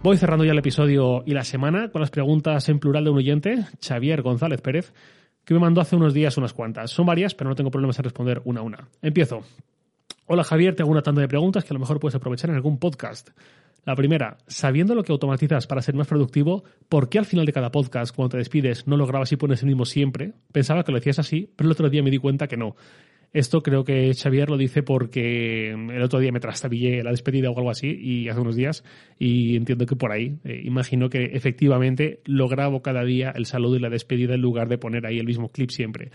Voy 0.05 0.17
cerrando 0.17 0.45
ya 0.45 0.51
el 0.51 0.59
episodio 0.59 1.23
y 1.25 1.33
la 1.33 1.43
semana 1.43 1.89
con 1.89 1.99
las 1.99 2.11
preguntas 2.11 2.69
en 2.69 2.77
plural 2.77 3.05
de 3.05 3.09
un 3.09 3.17
oyente, 3.17 3.65
Xavier 3.83 4.21
González 4.21 4.61
Pérez, 4.61 4.93
que 5.43 5.55
me 5.55 5.59
mandó 5.59 5.81
hace 5.81 5.95
unos 5.95 6.13
días 6.13 6.37
unas 6.37 6.53
cuantas. 6.53 6.91
Son 6.91 7.07
varias, 7.07 7.33
pero 7.33 7.49
no 7.49 7.55
tengo 7.55 7.71
problemas 7.71 7.97
en 7.97 8.03
responder 8.03 8.39
una 8.45 8.59
a 8.59 8.63
una. 8.63 8.87
Empiezo. 9.01 9.41
Hola 10.27 10.43
Javier, 10.43 10.75
te 10.75 10.83
hago 10.83 10.91
una 10.91 11.01
tanda 11.01 11.21
de 11.21 11.27
preguntas 11.27 11.63
que 11.63 11.71
a 11.71 11.73
lo 11.73 11.79
mejor 11.79 11.99
puedes 11.99 12.13
aprovechar 12.13 12.51
en 12.51 12.55
algún 12.55 12.77
podcast. 12.77 13.31
La 13.83 13.95
primera, 13.95 14.37
sabiendo 14.45 14.93
lo 14.93 15.03
que 15.03 15.11
automatizas 15.11 15.65
para 15.65 15.81
ser 15.81 15.95
más 15.95 16.05
productivo, 16.05 16.63
¿por 16.87 17.09
qué 17.09 17.17
al 17.17 17.25
final 17.25 17.47
de 17.47 17.53
cada 17.53 17.71
podcast, 17.71 18.15
cuando 18.15 18.33
te 18.33 18.37
despides, 18.37 18.85
no 18.85 18.97
lo 18.97 19.07
grabas 19.07 19.31
y 19.31 19.37
pones 19.37 19.63
el 19.63 19.69
mismo 19.69 19.85
siempre? 19.85 20.33
Pensaba 20.51 20.83
que 20.83 20.91
lo 20.91 20.99
decías 20.99 21.17
así, 21.17 21.51
pero 21.55 21.67
el 21.67 21.71
otro 21.71 21.89
día 21.89 22.03
me 22.03 22.11
di 22.11 22.19
cuenta 22.19 22.47
que 22.47 22.57
no. 22.57 22.75
Esto 23.35 23.61
creo 23.61 23.83
que 23.83 24.13
Xavier 24.13 24.49
lo 24.49 24.55
dice 24.55 24.81
porque 24.81 25.71
el 25.71 26.01
otro 26.01 26.21
día 26.21 26.31
me 26.31 26.39
trastabillé 26.39 27.03
la 27.03 27.11
despedida 27.11 27.51
o 27.51 27.57
algo 27.57 27.69
así, 27.69 27.89
y 27.89 28.29
hace 28.29 28.39
unos 28.39 28.55
días, 28.55 28.85
y 29.19 29.57
entiendo 29.57 29.85
que 29.85 29.97
por 29.97 30.13
ahí, 30.13 30.37
eh, 30.45 30.61
imagino 30.63 31.09
que 31.09 31.31
efectivamente 31.33 32.21
lo 32.23 32.47
grabo 32.47 32.81
cada 32.81 33.03
día 33.03 33.33
el 33.35 33.45
saludo 33.45 33.75
y 33.75 33.79
la 33.79 33.89
despedida 33.89 34.35
en 34.35 34.41
lugar 34.41 34.69
de 34.69 34.77
poner 34.77 35.05
ahí 35.05 35.19
el 35.19 35.25
mismo 35.25 35.49
clip 35.49 35.69
siempre. 35.69 36.11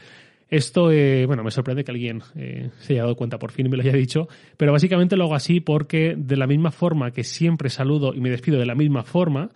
Esto, 0.48 0.90
eh, 0.90 1.26
bueno, 1.26 1.44
me 1.44 1.50
sorprende 1.50 1.84
que 1.84 1.90
alguien 1.90 2.22
eh, 2.36 2.70
se 2.78 2.94
haya 2.94 3.02
dado 3.02 3.16
cuenta 3.16 3.38
por 3.38 3.52
fin 3.52 3.66
y 3.66 3.68
me 3.68 3.76
lo 3.76 3.82
haya 3.82 3.92
dicho, 3.92 4.26
pero 4.56 4.72
básicamente 4.72 5.14
lo 5.18 5.24
hago 5.24 5.34
así 5.34 5.60
porque 5.60 6.14
de 6.16 6.38
la 6.38 6.46
misma 6.46 6.70
forma 6.70 7.10
que 7.10 7.22
siempre 7.22 7.68
saludo 7.68 8.14
y 8.14 8.20
me 8.22 8.30
despido 8.30 8.58
de 8.58 8.64
la 8.64 8.74
misma 8.74 9.02
forma, 9.02 9.50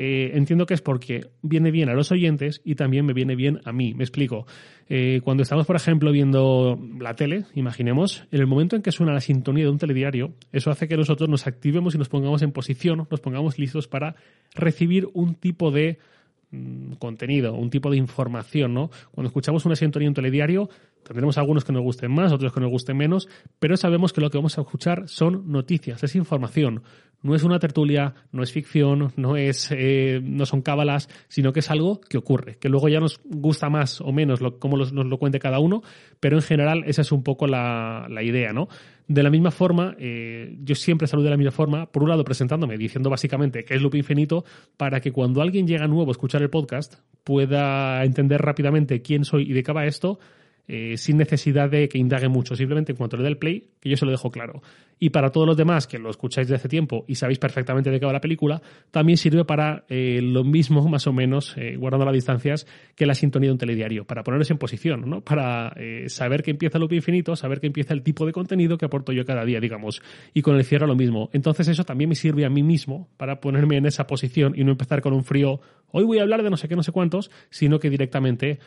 eh, 0.00 0.30
entiendo 0.34 0.66
que 0.66 0.74
es 0.74 0.80
porque 0.80 1.26
viene 1.42 1.70
bien 1.70 1.88
a 1.88 1.94
los 1.94 2.12
oyentes 2.12 2.60
y 2.64 2.74
también 2.76 3.04
me 3.04 3.12
viene 3.12 3.34
bien 3.34 3.60
a 3.64 3.72
mí. 3.72 3.94
Me 3.94 4.04
explico. 4.04 4.46
cuando 5.22 5.42
estamos, 5.42 5.66
por 5.66 5.76
ejemplo, 5.76 6.12
viendo 6.12 6.78
la 6.98 7.14
tele, 7.14 7.44
imaginemos, 7.54 8.24
en 8.30 8.40
el 8.40 8.46
momento 8.46 8.76
en 8.76 8.82
que 8.82 8.92
suena 8.92 9.12
la 9.12 9.20
sintonía 9.20 9.64
de 9.64 9.70
un 9.70 9.78
telediario, 9.78 10.32
eso 10.52 10.70
hace 10.70 10.88
que 10.88 10.96
nosotros 10.96 11.28
nos 11.28 11.46
activemos 11.46 11.94
y 11.94 11.98
nos 11.98 12.08
pongamos 12.08 12.42
en 12.42 12.52
posición, 12.52 13.06
nos 13.10 13.20
pongamos 13.20 13.58
listos 13.58 13.88
para 13.88 14.14
recibir 14.54 15.08
un 15.12 15.34
tipo 15.34 15.70
de 15.70 15.98
Mm, 16.50 16.94
contenido, 16.94 17.52
un 17.52 17.68
tipo 17.68 17.90
de 17.90 17.98
información, 17.98 18.72
¿no? 18.72 18.90
Cuando 19.10 19.28
escuchamos 19.28 19.66
una 19.66 19.76
sintonía 19.76 20.06
en 20.06 20.12
un 20.12 20.14
telediario, 20.14 20.70
tendremos 21.08 21.38
algunos 21.38 21.64
que 21.64 21.72
nos 21.72 21.82
gusten 21.82 22.12
más, 22.12 22.32
otros 22.32 22.52
que 22.52 22.60
nos 22.60 22.70
gusten 22.70 22.96
menos, 22.96 23.28
pero 23.58 23.76
sabemos 23.76 24.12
que 24.12 24.20
lo 24.20 24.30
que 24.30 24.38
vamos 24.38 24.56
a 24.58 24.60
escuchar 24.60 25.08
son 25.08 25.50
noticias, 25.50 26.02
es 26.04 26.14
información. 26.14 26.82
No 27.20 27.34
es 27.34 27.42
una 27.42 27.58
tertulia, 27.58 28.14
no 28.30 28.44
es 28.44 28.52
ficción, 28.52 29.12
no 29.16 29.36
es, 29.36 29.70
eh, 29.72 30.20
no 30.22 30.46
son 30.46 30.62
cábalas, 30.62 31.08
sino 31.26 31.52
que 31.52 31.60
es 31.60 31.70
algo 31.70 32.00
que 32.00 32.16
ocurre, 32.16 32.58
que 32.58 32.68
luego 32.68 32.88
ya 32.88 33.00
nos 33.00 33.20
gusta 33.24 33.68
más 33.68 34.00
o 34.00 34.12
menos 34.12 34.38
cómo 34.60 34.76
nos 34.76 34.92
lo 34.92 35.18
cuente 35.18 35.40
cada 35.40 35.58
uno, 35.58 35.82
pero 36.20 36.36
en 36.36 36.42
general 36.42 36.84
esa 36.86 37.02
es 37.02 37.10
un 37.10 37.24
poco 37.24 37.48
la, 37.48 38.06
la 38.08 38.22
idea, 38.22 38.52
¿no? 38.52 38.68
De 39.08 39.22
la 39.22 39.30
misma 39.30 39.50
forma, 39.50 39.96
eh, 39.98 40.54
yo 40.62 40.74
siempre 40.74 41.08
saludo 41.08 41.24
de 41.24 41.30
la 41.30 41.36
misma 41.38 41.50
forma, 41.50 41.90
por 41.90 42.02
un 42.02 42.10
lado 42.10 42.24
presentándome, 42.24 42.76
diciendo 42.76 43.08
básicamente 43.08 43.64
que 43.64 43.74
es 43.74 43.80
Loop 43.80 43.94
Infinito, 43.94 44.44
para 44.76 45.00
que 45.00 45.12
cuando 45.12 45.40
alguien 45.40 45.66
llega 45.66 45.88
nuevo 45.88 46.10
a 46.10 46.12
escuchar 46.12 46.42
el 46.42 46.50
podcast 46.50 46.96
pueda 47.24 48.04
entender 48.04 48.42
rápidamente 48.42 49.00
quién 49.00 49.24
soy 49.24 49.50
y 49.50 49.54
de 49.54 49.62
qué 49.62 49.72
va 49.72 49.86
esto, 49.86 50.20
eh, 50.70 50.98
sin 50.98 51.16
necesidad 51.16 51.70
de 51.70 51.88
que 51.88 51.96
indague 51.96 52.28
mucho. 52.28 52.54
Simplemente 52.54 52.92
en 52.92 52.98
cuanto 52.98 53.16
le 53.16 53.22
dé 53.22 53.30
el 53.30 53.38
play, 53.38 53.70
que 53.80 53.88
yo 53.88 53.96
se 53.96 54.04
lo 54.04 54.10
dejo 54.10 54.30
claro. 54.30 54.62
Y 54.98 55.10
para 55.10 55.30
todos 55.30 55.46
los 55.46 55.56
demás 55.56 55.86
que 55.86 55.98
lo 55.98 56.10
escucháis 56.10 56.46
de 56.46 56.56
hace 56.56 56.68
tiempo 56.68 57.04
y 57.08 57.14
sabéis 57.14 57.38
perfectamente 57.38 57.90
de 57.90 57.98
qué 57.98 58.04
va 58.04 58.12
la 58.12 58.20
película, 58.20 58.60
también 58.90 59.16
sirve 59.16 59.44
para 59.44 59.84
eh, 59.88 60.20
lo 60.22 60.44
mismo, 60.44 60.86
más 60.88 61.06
o 61.06 61.12
menos, 61.12 61.54
eh, 61.56 61.76
guardando 61.76 62.04
las 62.04 62.14
distancias, 62.14 62.66
que 62.94 63.06
la 63.06 63.14
sintonía 63.14 63.48
de 63.48 63.52
un 63.52 63.58
telediario, 63.58 64.04
para 64.04 64.22
poneros 64.22 64.50
en 64.50 64.58
posición, 64.58 65.08
¿no? 65.08 65.22
Para 65.22 65.74
saber 66.08 66.42
que 66.42 66.50
empieza 66.50 66.76
el 66.76 66.82
loop 66.82 66.92
infinito, 66.92 67.34
saber 67.34 67.60
que 67.60 67.68
empieza 67.68 67.94
el 67.94 68.02
tipo 68.02 68.26
de 68.26 68.32
contenido 68.32 68.76
que 68.76 68.84
aporto 68.84 69.12
yo 69.12 69.24
cada 69.24 69.44
día, 69.44 69.60
digamos. 69.60 70.02
Y 70.34 70.42
con 70.42 70.56
el 70.56 70.64
cierre 70.64 70.86
lo 70.86 70.96
mismo. 70.96 71.30
Entonces 71.32 71.68
eso 71.68 71.84
también 71.84 72.10
me 72.10 72.14
sirve 72.14 72.44
a 72.44 72.50
mí 72.50 72.62
mismo 72.62 73.08
para 73.16 73.40
ponerme 73.40 73.76
en 73.76 73.86
esa 73.86 74.06
posición 74.06 74.52
y 74.54 74.64
no 74.64 74.72
empezar 74.72 75.00
con 75.00 75.12
un 75.12 75.24
frío, 75.24 75.60
hoy 75.90 76.04
voy 76.04 76.18
a 76.18 76.22
hablar 76.22 76.42
de 76.42 76.50
no 76.50 76.56
sé 76.56 76.68
qué, 76.68 76.76
no 76.76 76.82
sé 76.82 76.92
cuántos, 76.92 77.30
sino 77.50 77.78
que 77.78 77.90
directamente 77.90 78.58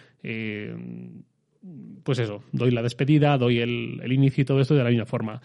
pues 2.03 2.19
eso, 2.19 2.43
doy 2.51 2.71
la 2.71 2.81
despedida, 2.81 3.37
doy 3.37 3.59
el, 3.59 3.99
el, 4.03 4.11
inicio 4.11 4.41
y 4.41 4.45
todo 4.45 4.59
esto 4.61 4.75
de 4.75 4.83
la 4.83 4.89
misma 4.89 5.05
forma. 5.05 5.41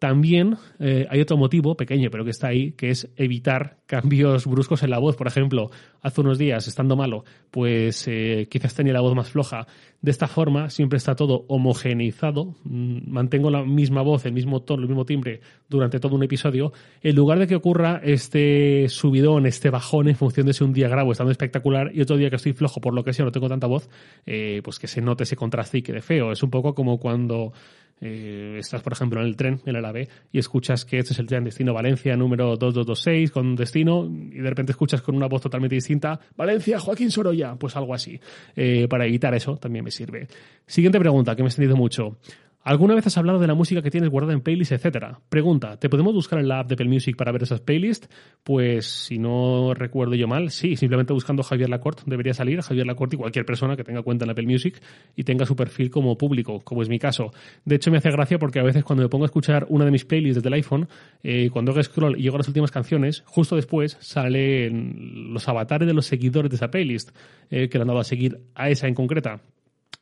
También 0.00 0.56
eh, 0.78 1.06
hay 1.10 1.20
otro 1.20 1.36
motivo 1.36 1.76
pequeño, 1.76 2.10
pero 2.10 2.24
que 2.24 2.30
está 2.30 2.48
ahí, 2.48 2.72
que 2.72 2.88
es 2.88 3.10
evitar 3.16 3.76
cambios 3.84 4.46
bruscos 4.46 4.82
en 4.82 4.88
la 4.88 4.98
voz. 4.98 5.14
Por 5.14 5.26
ejemplo, 5.26 5.70
hace 6.00 6.22
unos 6.22 6.38
días, 6.38 6.66
estando 6.66 6.96
malo, 6.96 7.24
pues 7.50 8.08
eh, 8.08 8.48
quizás 8.50 8.74
tenía 8.74 8.94
la 8.94 9.02
voz 9.02 9.14
más 9.14 9.28
floja. 9.28 9.66
De 10.00 10.10
esta 10.10 10.26
forma, 10.26 10.70
siempre 10.70 10.96
está 10.96 11.14
todo 11.14 11.44
homogeneizado. 11.48 12.54
Mm, 12.64 13.10
mantengo 13.12 13.50
la 13.50 13.62
misma 13.62 14.00
voz, 14.00 14.24
el 14.24 14.32
mismo 14.32 14.62
tono, 14.62 14.84
el 14.84 14.88
mismo 14.88 15.04
timbre 15.04 15.42
durante 15.68 16.00
todo 16.00 16.16
un 16.16 16.22
episodio. 16.22 16.72
En 17.02 17.14
lugar 17.14 17.38
de 17.38 17.46
que 17.46 17.56
ocurra 17.56 18.00
este 18.02 18.88
subidón, 18.88 19.44
este 19.44 19.68
bajón 19.68 20.08
en 20.08 20.16
función 20.16 20.46
de 20.46 20.54
si 20.54 20.64
un 20.64 20.72
día 20.72 20.88
grabo 20.88 21.12
estando 21.12 21.30
espectacular 21.30 21.90
y 21.92 22.00
otro 22.00 22.16
día 22.16 22.30
que 22.30 22.36
estoy 22.36 22.54
flojo 22.54 22.80
por 22.80 22.94
lo 22.94 23.04
que 23.04 23.12
sea, 23.12 23.26
no 23.26 23.32
tengo 23.32 23.50
tanta 23.50 23.66
voz, 23.66 23.90
eh, 24.24 24.62
pues 24.64 24.78
que 24.78 24.86
se 24.86 25.02
note 25.02 25.24
ese 25.24 25.36
contraste 25.36 25.76
y 25.76 25.82
quede 25.82 26.00
feo. 26.00 26.32
Es 26.32 26.42
un 26.42 26.48
poco 26.48 26.74
como 26.74 26.98
cuando 26.98 27.52
eh, 28.00 28.56
estás, 28.58 28.82
por 28.82 28.92
ejemplo, 28.92 29.20
en 29.20 29.26
el 29.26 29.36
tren, 29.36 29.60
en 29.66 29.76
el 29.76 29.84
AVE, 29.84 30.08
y 30.32 30.38
escuchas 30.38 30.84
que 30.84 30.98
este 30.98 31.12
es 31.12 31.18
el 31.18 31.26
tren 31.26 31.44
destino 31.44 31.74
Valencia 31.74 32.16
número 32.16 32.56
2226 32.56 33.30
con 33.30 33.56
destino, 33.56 34.04
y 34.06 34.38
de 34.38 34.48
repente 34.48 34.72
escuchas 34.72 35.02
con 35.02 35.14
una 35.14 35.26
voz 35.26 35.42
totalmente 35.42 35.74
distinta, 35.74 36.18
Valencia, 36.36 36.78
Joaquín 36.78 37.10
Sorolla, 37.10 37.56
pues 37.56 37.76
algo 37.76 37.94
así. 37.94 38.18
Eh, 38.56 38.86
para 38.88 39.06
evitar 39.06 39.34
eso 39.34 39.56
también 39.56 39.84
me 39.84 39.90
sirve. 39.90 40.26
Siguiente 40.66 40.98
pregunta, 40.98 41.36
que 41.36 41.42
me 41.42 41.48
he 41.48 41.50
extendido 41.50 41.76
mucho. 41.76 42.16
¿Alguna 42.62 42.94
vez 42.94 43.06
has 43.06 43.16
hablado 43.16 43.38
de 43.38 43.46
la 43.46 43.54
música 43.54 43.80
que 43.80 43.90
tienes 43.90 44.10
guardada 44.10 44.34
en 44.34 44.42
playlists, 44.42 44.72
etcétera? 44.72 45.18
Pregunta, 45.30 45.78
¿te 45.78 45.88
podemos 45.88 46.12
buscar 46.12 46.38
en 46.40 46.48
la 46.48 46.60
app 46.60 46.68
de 46.68 46.74
Apple 46.74 46.88
Music 46.90 47.16
para 47.16 47.32
ver 47.32 47.42
esas 47.42 47.62
playlists? 47.62 48.10
Pues 48.44 48.84
si 48.84 49.18
no 49.18 49.72
recuerdo 49.72 50.14
yo 50.14 50.28
mal, 50.28 50.50
sí, 50.50 50.76
simplemente 50.76 51.14
buscando 51.14 51.42
Javier 51.42 51.70
Lacorte 51.70 52.02
debería 52.04 52.34
salir, 52.34 52.60
Javier 52.60 52.86
Lacorte 52.86 53.16
y 53.16 53.18
cualquier 53.18 53.46
persona 53.46 53.76
que 53.76 53.84
tenga 53.84 54.02
cuenta 54.02 54.26
en 54.26 54.32
Apple 54.32 54.44
Music 54.44 54.78
y 55.16 55.24
tenga 55.24 55.46
su 55.46 55.56
perfil 55.56 55.88
como 55.88 56.18
público, 56.18 56.60
como 56.60 56.82
es 56.82 56.90
mi 56.90 56.98
caso. 56.98 57.32
De 57.64 57.76
hecho, 57.76 57.90
me 57.90 57.96
hace 57.96 58.10
gracia 58.10 58.38
porque 58.38 58.60
a 58.60 58.62
veces 58.62 58.84
cuando 58.84 59.04
me 59.04 59.08
pongo 59.08 59.24
a 59.24 59.28
escuchar 59.28 59.64
una 59.70 59.86
de 59.86 59.92
mis 59.92 60.04
playlists 60.04 60.42
desde 60.42 60.48
el 60.48 60.54
iPhone, 60.54 60.86
eh, 61.22 61.48
cuando 61.50 61.72
hago 61.72 61.82
scroll 61.82 62.18
y 62.18 62.24
llego 62.24 62.36
a 62.36 62.40
las 62.40 62.48
últimas 62.48 62.70
canciones, 62.70 63.22
justo 63.24 63.56
después 63.56 63.96
salen 64.00 65.32
los 65.32 65.48
avatares 65.48 65.88
de 65.88 65.94
los 65.94 66.04
seguidores 66.04 66.50
de 66.50 66.56
esa 66.56 66.70
playlist 66.70 67.16
eh, 67.48 67.70
que 67.70 67.78
le 67.78 67.82
han 67.82 67.88
dado 67.88 68.00
a 68.00 68.04
seguir 68.04 68.38
a 68.54 68.68
esa 68.68 68.86
en 68.86 68.94
concreta. 68.94 69.40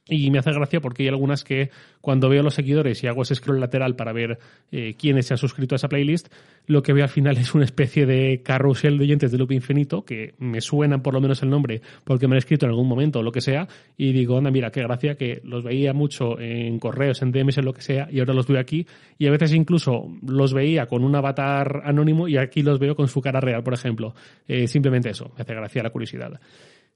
Y 0.08 0.30
me 0.30 0.38
hace 0.38 0.52
gracia 0.52 0.80
porque 0.80 1.02
hay 1.02 1.08
algunas 1.08 1.44
que 1.44 1.70
cuando 2.00 2.28
veo 2.28 2.42
los 2.42 2.54
seguidores 2.54 3.02
y 3.02 3.06
hago 3.06 3.22
ese 3.22 3.34
scroll 3.34 3.60
lateral 3.60 3.96
para 3.96 4.12
ver 4.12 4.38
eh, 4.72 4.94
quiénes 4.98 5.26
se 5.26 5.34
han 5.34 5.38
suscrito 5.38 5.74
a 5.74 5.76
esa 5.76 5.88
playlist, 5.88 6.32
lo 6.66 6.82
que 6.82 6.92
veo 6.92 7.04
al 7.04 7.10
final 7.10 7.36
es 7.38 7.54
una 7.54 7.64
especie 7.64 8.06
de 8.06 8.42
carrusel 8.42 8.98
de 8.98 9.04
oyentes 9.04 9.30
de 9.32 9.38
Loop 9.38 9.52
Infinito 9.52 10.04
que 10.04 10.34
me 10.38 10.60
suenan 10.60 11.02
por 11.02 11.14
lo 11.14 11.20
menos 11.20 11.42
el 11.42 11.50
nombre 11.50 11.82
porque 12.04 12.26
me 12.26 12.34
han 12.34 12.38
escrito 12.38 12.66
en 12.66 12.70
algún 12.70 12.88
momento 12.88 13.18
o 13.18 13.22
lo 13.22 13.32
que 13.32 13.40
sea 13.40 13.68
y 13.96 14.12
digo, 14.12 14.38
anda, 14.38 14.50
mira, 14.50 14.70
qué 14.70 14.82
gracia 14.82 15.16
que 15.16 15.40
los 15.44 15.64
veía 15.64 15.92
mucho 15.92 16.38
en 16.40 16.78
correos, 16.78 17.22
en 17.22 17.32
DMs, 17.32 17.58
en 17.58 17.64
lo 17.64 17.72
que 17.72 17.82
sea 17.82 18.08
y 18.10 18.20
ahora 18.20 18.34
los 18.34 18.46
veo 18.46 18.58
aquí 18.58 18.86
y 19.18 19.26
a 19.26 19.30
veces 19.30 19.52
incluso 19.52 20.08
los 20.26 20.54
veía 20.54 20.86
con 20.86 21.04
un 21.04 21.14
avatar 21.14 21.82
anónimo 21.84 22.28
y 22.28 22.36
aquí 22.36 22.62
los 22.62 22.78
veo 22.78 22.94
con 22.94 23.08
su 23.08 23.20
cara 23.20 23.40
real, 23.40 23.62
por 23.62 23.74
ejemplo. 23.74 24.14
Eh, 24.46 24.66
simplemente 24.66 25.10
eso, 25.10 25.32
me 25.36 25.42
hace 25.42 25.54
gracia 25.54 25.82
la 25.82 25.90
curiosidad. 25.90 26.40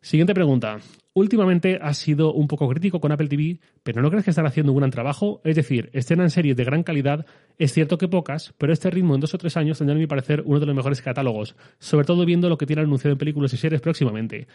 Siguiente 0.03 0.35
pregunta. 0.35 0.79
Últimamente 1.15 1.79
has 1.81 1.97
sido 1.97 2.35
un 2.35 2.49
poco 2.49 2.69
crítico 2.69 3.01
con 3.01 3.13
Apple 3.13 3.29
TV, 3.29 3.61
pero 3.85 4.03
¿no 4.03 4.11
crees 4.11 4.25
que 4.25 4.31
están 4.31 4.47
haciendo 4.47 4.73
un 4.73 4.79
gran 4.79 4.91
trabajo? 4.91 5.41
Es 5.45 5.55
decir, 5.55 5.91
estrenan 5.93 6.29
series 6.29 6.57
de 6.57 6.65
gran 6.65 6.83
calidad, 6.83 7.25
es 7.57 7.73
cierto 7.73 7.99
que 7.99 8.09
pocas, 8.09 8.53
pero 8.59 8.73
este 8.73 8.91
ritmo 8.91 9.15
en 9.15 9.21
dos 9.21 9.33
o 9.33 9.39
tres 9.39 9.57
años 9.57 9.79
tendrá, 9.79 9.95
a 9.95 9.99
mi 9.99 10.09
parecer, 10.09 10.43
uno 10.45 10.59
de 10.59 10.67
los 10.67 10.75
mejores 10.75 11.01
catálogos, 11.03 11.55
sobre 11.79 12.05
todo 12.05 12.27
viendo 12.27 12.49
lo 12.49 12.59
que 12.59 12.67
tiene 12.67 12.83
anunciado 12.83 13.13
en 13.13 13.19
películas 13.19 13.55
y 13.55 13.57
series 13.59 13.81
próximamente. 13.81 14.49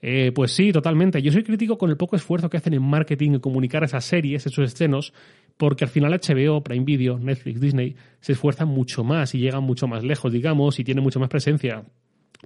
Eh, 0.00 0.32
pues 0.34 0.52
sí, 0.52 0.72
totalmente. 0.72 1.20
Yo 1.20 1.32
soy 1.32 1.42
crítico 1.42 1.76
con 1.76 1.90
el 1.90 1.98
poco 1.98 2.16
esfuerzo 2.16 2.48
que 2.48 2.56
hacen 2.56 2.72
en 2.72 2.82
marketing 2.82 3.32
y 3.32 3.40
comunicar 3.40 3.84
esas 3.84 4.06
series, 4.06 4.46
esos 4.46 4.64
estrenos, 4.64 5.12
porque 5.58 5.84
al 5.84 5.90
final 5.90 6.18
HBO, 6.18 6.62
Prime 6.62 6.86
Video, 6.86 7.18
Netflix, 7.18 7.60
Disney 7.60 7.94
se 8.20 8.32
esfuerzan 8.32 8.68
mucho 8.68 9.04
más 9.04 9.34
y 9.34 9.38
llegan 9.38 9.64
mucho 9.64 9.86
más 9.86 10.02
lejos, 10.02 10.32
digamos, 10.32 10.78
y 10.80 10.84
tienen 10.84 11.04
mucha 11.04 11.18
más 11.18 11.28
presencia. 11.28 11.84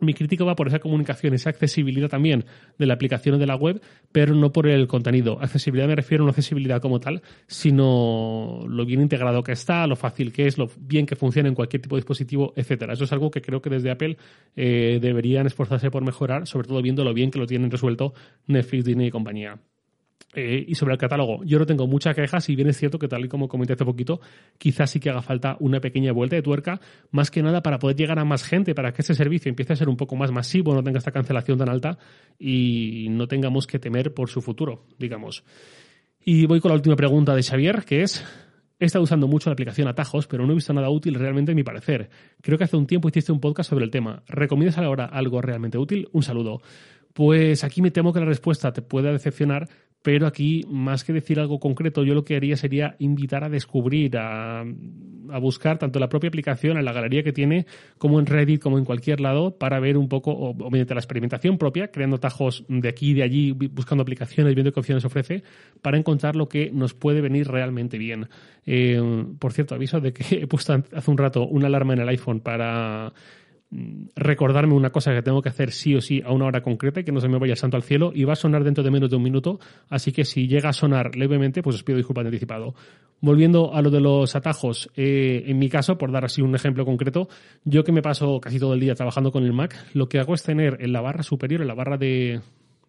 Mi 0.01 0.15
crítica 0.15 0.45
va 0.45 0.55
por 0.55 0.69
esa 0.69 0.79
comunicación, 0.79 1.35
esa 1.35 1.51
accesibilidad 1.51 2.09
también 2.09 2.45
de 2.79 2.87
la 2.87 2.95
aplicación 2.95 3.39
de 3.39 3.47
la 3.47 3.57
web, 3.57 3.81
pero 4.13 4.35
no 4.35 4.53
por 4.53 4.69
el 4.69 4.87
contenido. 4.87 5.39
Accesibilidad 5.41 5.89
me 5.89 5.97
refiero 5.97 6.25
a 6.25 6.27
no 6.27 6.31
accesibilidad 6.31 6.81
como 6.81 7.01
tal, 7.01 7.23
sino 7.47 8.65
lo 8.69 8.85
bien 8.85 9.01
integrado 9.01 9.43
que 9.43 9.53
está, 9.53 9.87
lo 9.87 9.97
fácil 9.97 10.33
que 10.33 10.47
es, 10.47 10.57
lo 10.57 10.71
bien 10.79 11.07
que 11.07 11.17
funciona 11.17 11.49
en 11.49 11.55
cualquier 11.55 11.83
tipo 11.83 11.97
de 11.97 12.01
dispositivo, 12.01 12.53
etcétera. 12.55 12.93
Eso 12.93 13.05
es 13.05 13.13
algo 13.13 13.31
que 13.31 13.43
creo 13.43 13.61
que 13.61 13.71
desde 13.71 13.91
Apple 13.91 14.17
eh, 14.57 14.99
deberían 15.01 15.47
esforzarse 15.47 15.91
por 15.91 16.05
mejorar, 16.05 16.47
sobre 16.47 16.69
todo 16.69 16.81
viendo 16.81 17.03
lo 17.03 17.13
bien 17.13 17.31
que 17.31 17.39
lo 17.39 17.47
tienen 17.47 17.71
resuelto 17.71 18.15
Netflix, 18.47 18.85
Disney 18.85 19.09
y 19.09 19.11
compañía. 19.11 19.59
Eh, 20.35 20.63
y 20.69 20.75
sobre 20.75 20.93
el 20.93 20.99
catálogo, 20.99 21.43
yo 21.45 21.59
no 21.59 21.65
tengo 21.65 21.87
muchas 21.87 22.15
quejas, 22.15 22.45
si 22.45 22.55
bien 22.55 22.69
es 22.69 22.77
cierto 22.77 22.99
que 22.99 23.09
tal 23.09 23.25
y 23.25 23.29
como 23.29 23.49
comenté 23.49 23.73
hace 23.73 23.85
poquito, 23.87 24.21
quizás 24.59 24.91
sí 24.91 25.01
que 25.01 25.09
haga 25.09 25.23
falta 25.23 25.57
una 25.59 25.81
pequeña 25.81 26.13
vuelta 26.13 26.37
de 26.37 26.43
tuerca, 26.43 26.81
más 27.11 27.31
que 27.31 27.43
nada 27.43 27.63
para 27.63 27.79
poder 27.79 27.97
llegar 27.97 28.19
a 28.19 28.27
más 28.27 28.45
gente, 28.45 28.75
para 28.75 28.93
que 28.93 29.01
ese 29.01 29.15
servicio 29.15 29.49
empiece 29.49 29.73
a 29.73 29.77
ser 29.77 29.89
un 29.89 29.97
poco 29.97 30.17
más 30.17 30.31
masivo, 30.31 30.75
no 30.75 30.83
tenga 30.83 30.99
esta 30.99 31.13
cancelación 31.13 31.57
tan 31.57 31.71
alta 31.71 31.99
y 32.39 33.07
no 33.11 33.27
tengamos 33.27 33.67
que 33.67 33.79
temer 33.79 34.13
por 34.13 34.29
su 34.29 34.43
futuro, 34.43 34.85
digamos. 34.99 35.45
Y 36.23 36.45
voy 36.45 36.61
con 36.61 36.71
la 36.71 36.75
última 36.75 36.97
pregunta 36.97 37.35
de 37.35 37.43
Xavier, 37.43 37.85
que 37.87 38.03
es, 38.03 38.23
He 38.81 38.85
estado 38.85 39.03
usando 39.03 39.27
mucho 39.27 39.51
la 39.51 39.55
aplicación 39.55 39.89
Atajos, 39.89 40.29
pero 40.29 40.47
no 40.47 40.53
he 40.53 40.55
visto 40.55 40.73
nada 40.73 40.89
útil 40.89 41.15
realmente 41.15 41.51
en 41.51 41.57
mi 41.57 41.65
parecer. 41.65 42.11
Creo 42.41 42.57
que 42.59 42.65
hace 42.65 42.77
un 42.77 42.87
tiempo 42.87 43.09
hiciste 43.09 43.33
un 43.33 43.41
podcast 43.41 43.71
sobre 43.71 43.85
el 43.85 43.91
tema. 43.91 44.23
¿Recomiendas 44.29 44.79
ahora 44.79 45.07
algo 45.07 45.43
realmente 45.43 45.79
útil? 45.79 46.09
Un 46.13 46.23
saludo. 46.23 46.63
Pues 47.13 47.65
aquí 47.65 47.83
me 47.83 47.91
temo 47.91 48.13
que 48.13 48.21
la 48.21 48.27
respuesta 48.27 48.73
te 48.73 48.81
pueda 48.81 49.11
decepcionar, 49.11 49.69
pero 50.09 50.27
aquí, 50.27 50.65
más 50.71 51.05
que 51.05 51.13
decir 51.13 51.39
algo 51.39 51.61
concreto, 51.61 52.03
yo 52.03 52.15
lo 52.15 52.25
que 52.25 52.35
haría 52.35 52.57
sería 52.57 52.97
invitar 52.99 53.45
a 53.45 53.51
descubrir, 53.51 54.17
a, 54.17 54.65
buscar 55.39 55.77
tanto 55.79 55.99
la 55.99 56.09
propia 56.09 56.29
aplicación, 56.29 56.79
en 56.79 56.87
la 56.87 56.95
galería 56.95 57.23
que 57.23 57.35
tiene, 57.35 57.67
como 57.99 58.19
en 58.19 58.25
Reddit, 58.25 58.63
como 58.63 58.79
en 58.79 58.87
cualquier 58.87 59.21
lado, 59.21 59.59
para 59.59 59.79
ver 59.81 59.99
un 59.99 60.09
poco, 60.09 60.31
o, 60.33 60.71
mediante 60.71 60.95
la 60.95 61.01
experimentación 61.01 61.59
propia, 61.59 61.89
creando 61.89 62.17
tajos 62.17 62.65
de 62.69 62.89
aquí 62.89 63.11
y 63.11 63.15
de 63.17 63.23
allí, 63.23 63.53
buscando 63.53 64.01
aplicaciones, 64.01 64.55
viendo 64.55 64.73
qué 64.73 64.81
opciones 64.81 65.05
ofrece, 65.05 65.43
para 65.83 65.99
encontrar 65.99 66.37
lo 66.37 66.49
que 66.49 66.71
nos 66.73 66.95
puede 66.95 67.21
venir 67.21 67.47
realmente 67.47 67.99
bien. 67.99 68.31
Eh, 68.65 69.27
por 69.39 69.53
cierto, 69.53 69.75
aviso 69.75 70.01
de 70.01 70.15
que 70.15 70.37
he 70.43 70.47
puesto 70.47 70.73
hace 70.73 71.11
un 71.11 71.19
rato 71.19 71.47
una 71.47 71.67
alarma 71.67 71.93
en 71.93 72.01
el 72.01 72.09
iPhone 72.09 72.41
para 72.41 73.13
recordarme 73.71 74.73
una 74.73 74.91
cosa 74.91 75.13
que 75.13 75.23
tengo 75.23 75.43
que 75.43 75.51
hacer 75.51 75.73
sí 75.73 75.95
o 75.95 76.01
sí 76.01 76.23
a 76.25 76.33
una 76.33 76.47
hora 76.47 76.63
concreta 76.63 77.01
y 77.01 77.05
que 77.05 77.13
no 77.13 77.21
se 77.21 77.29
me 77.29 77.39
vaya 77.39 77.55
santo 77.55 77.77
al 77.77 77.83
cielo 77.83 78.13
y 78.15 78.25
va 78.25 78.33
a 78.33 78.37
sonar 78.37 78.65
dentro 78.65 78.83
de 78.83 78.91
menos 78.91 79.11
de 79.11 79.17
un 79.17 79.23
minuto, 79.23 79.61
así 79.91 80.11
que 80.11 80.25
si 80.25 80.49
llega 80.49 80.71
a 80.71 80.73
sonar 80.73 81.17
levemente, 81.17 81.63
pues 81.63 81.77
os 81.77 81.83
pido 81.83 81.99
disculpas 81.99 82.25
de 82.25 82.29
anticipado. 82.29 82.75
Volviendo 83.21 83.75
a 83.75 83.83
lo 83.83 83.91
de 83.91 84.01
los 84.01 84.35
atajos, 84.37 84.91
eh, 84.97 85.45
en 85.47 85.59
mi 85.59 85.69
caso, 85.69 85.99
por 85.99 86.13
dar 86.13 86.25
así 86.25 86.41
un 86.41 86.55
ejemplo 86.55 86.85
concreto, 86.85 87.29
yo 87.65 87.85
que 87.85 87.93
me 87.93 88.01
paso 88.01 88.41
casi 88.41 88.59
todo 88.59 88.75
el 88.75 88.81
día 88.81 88.95
trabajando 88.95 89.33
con 89.33 89.45
el 89.45 89.53
Mac, 89.53 89.77
lo 89.93 90.09
que 90.09 90.19
hago 90.19 90.35
es 90.35 90.43
tener 90.43 90.79
en 90.81 90.93
la 90.93 91.01
barra 91.01 91.23
superior, 91.23 91.61
en 91.61 91.69
la 91.69 91.75
barra 91.75 91.99
de 91.99 92.41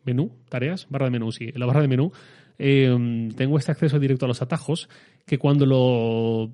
menú, 0.06 0.32
tareas, 0.48 0.88
barra 0.90 1.08
de 1.08 1.12
menú, 1.12 1.32
sí, 1.32 1.50
en 1.54 1.60
la 1.60 1.66
barra 1.66 1.82
de 1.82 1.88
menú, 1.90 2.12
eh, 2.58 3.30
tengo 3.36 3.58
este 3.58 3.72
acceso 3.72 4.00
directo 4.00 4.26
a 4.26 4.28
los 4.28 4.42
atajos 4.42 4.90
que 5.26 5.38
cuando 5.38 5.66
lo 5.66 6.52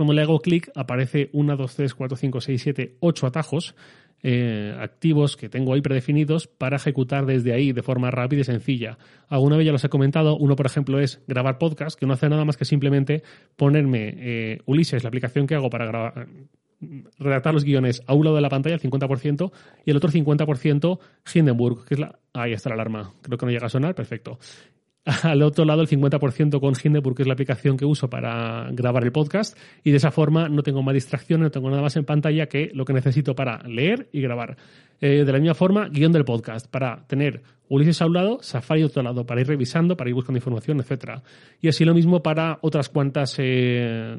cuando 0.00 0.14
le 0.14 0.22
hago 0.22 0.40
clic 0.40 0.70
aparece 0.74 1.28
1, 1.34 1.56
2, 1.58 1.76
3, 1.76 1.94
4, 1.94 2.16
5, 2.16 2.40
6, 2.40 2.62
7, 2.62 2.96
8 3.00 3.26
atajos 3.26 3.74
eh, 4.22 4.74
activos 4.80 5.36
que 5.36 5.50
tengo 5.50 5.74
ahí 5.74 5.82
predefinidos 5.82 6.46
para 6.46 6.76
ejecutar 6.76 7.26
desde 7.26 7.52
ahí 7.52 7.72
de 7.72 7.82
forma 7.82 8.10
rápida 8.10 8.40
y 8.40 8.44
sencilla. 8.44 8.96
Alguna 9.28 9.58
vez 9.58 9.66
ya 9.66 9.72
los 9.72 9.84
he 9.84 9.90
comentado. 9.90 10.38
Uno, 10.38 10.56
por 10.56 10.64
ejemplo, 10.64 11.00
es 11.00 11.20
grabar 11.26 11.58
podcast, 11.58 12.00
que 12.00 12.06
no 12.06 12.14
hace 12.14 12.30
nada 12.30 12.46
más 12.46 12.56
que 12.56 12.64
simplemente 12.64 13.22
ponerme 13.56 14.14
eh, 14.16 14.58
Ulises, 14.64 15.04
la 15.04 15.08
aplicación 15.08 15.46
que 15.46 15.54
hago 15.54 15.68
para 15.68 15.84
grabar, 15.84 16.28
redactar 17.18 17.52
los 17.52 17.64
guiones 17.64 18.02
a 18.06 18.14
un 18.14 18.24
lado 18.24 18.36
de 18.36 18.42
la 18.42 18.48
pantalla, 18.48 18.76
el 18.76 18.80
50%, 18.80 19.52
y 19.84 19.90
el 19.90 19.98
otro 19.98 20.10
50% 20.10 20.98
Hindenburg, 21.34 21.84
que 21.84 21.92
es 21.92 22.00
la... 22.00 22.18
Ahí 22.32 22.54
está 22.54 22.70
la 22.70 22.76
alarma. 22.76 23.12
Creo 23.20 23.36
que 23.36 23.44
no 23.44 23.52
llega 23.52 23.66
a 23.66 23.68
sonar, 23.68 23.94
perfecto. 23.94 24.38
al 25.22 25.42
otro 25.42 25.64
lado 25.64 25.82
el 25.82 25.88
50% 25.88 26.60
con 26.60 26.74
Hindenburg, 26.82 27.20
es 27.20 27.26
la 27.26 27.32
aplicación 27.32 27.76
que 27.76 27.84
uso 27.84 28.10
para 28.10 28.68
grabar 28.72 29.04
el 29.04 29.12
podcast, 29.12 29.56
y 29.82 29.90
de 29.90 29.96
esa 29.96 30.10
forma 30.10 30.48
no 30.48 30.62
tengo 30.62 30.82
más 30.82 30.94
distracciones, 30.94 31.44
no 31.44 31.50
tengo 31.50 31.70
nada 31.70 31.82
más 31.82 31.96
en 31.96 32.04
pantalla 32.04 32.46
que 32.46 32.70
lo 32.74 32.84
que 32.84 32.92
necesito 32.92 33.34
para 33.34 33.62
leer 33.66 34.08
y 34.12 34.20
grabar. 34.20 34.56
Eh, 35.00 35.24
de 35.24 35.32
la 35.32 35.38
misma 35.38 35.54
forma, 35.54 35.88
guion 35.88 36.12
del 36.12 36.24
podcast, 36.24 36.66
para 36.66 37.06
tener 37.06 37.42
Ulises 37.70 38.02
a 38.02 38.06
un 38.06 38.14
lado, 38.14 38.38
Safari 38.42 38.82
a 38.82 38.86
otro 38.86 39.00
lado, 39.00 39.24
para 39.24 39.40
ir 39.40 39.46
revisando, 39.46 39.96
para 39.96 40.10
ir 40.10 40.14
buscando 40.14 40.38
información, 40.38 40.80
etcétera. 40.80 41.22
Y 41.60 41.68
así 41.68 41.84
lo 41.84 41.94
mismo 41.94 42.20
para 42.20 42.58
otras 42.62 42.88
cuantas 42.88 43.36
eh, 43.38 44.18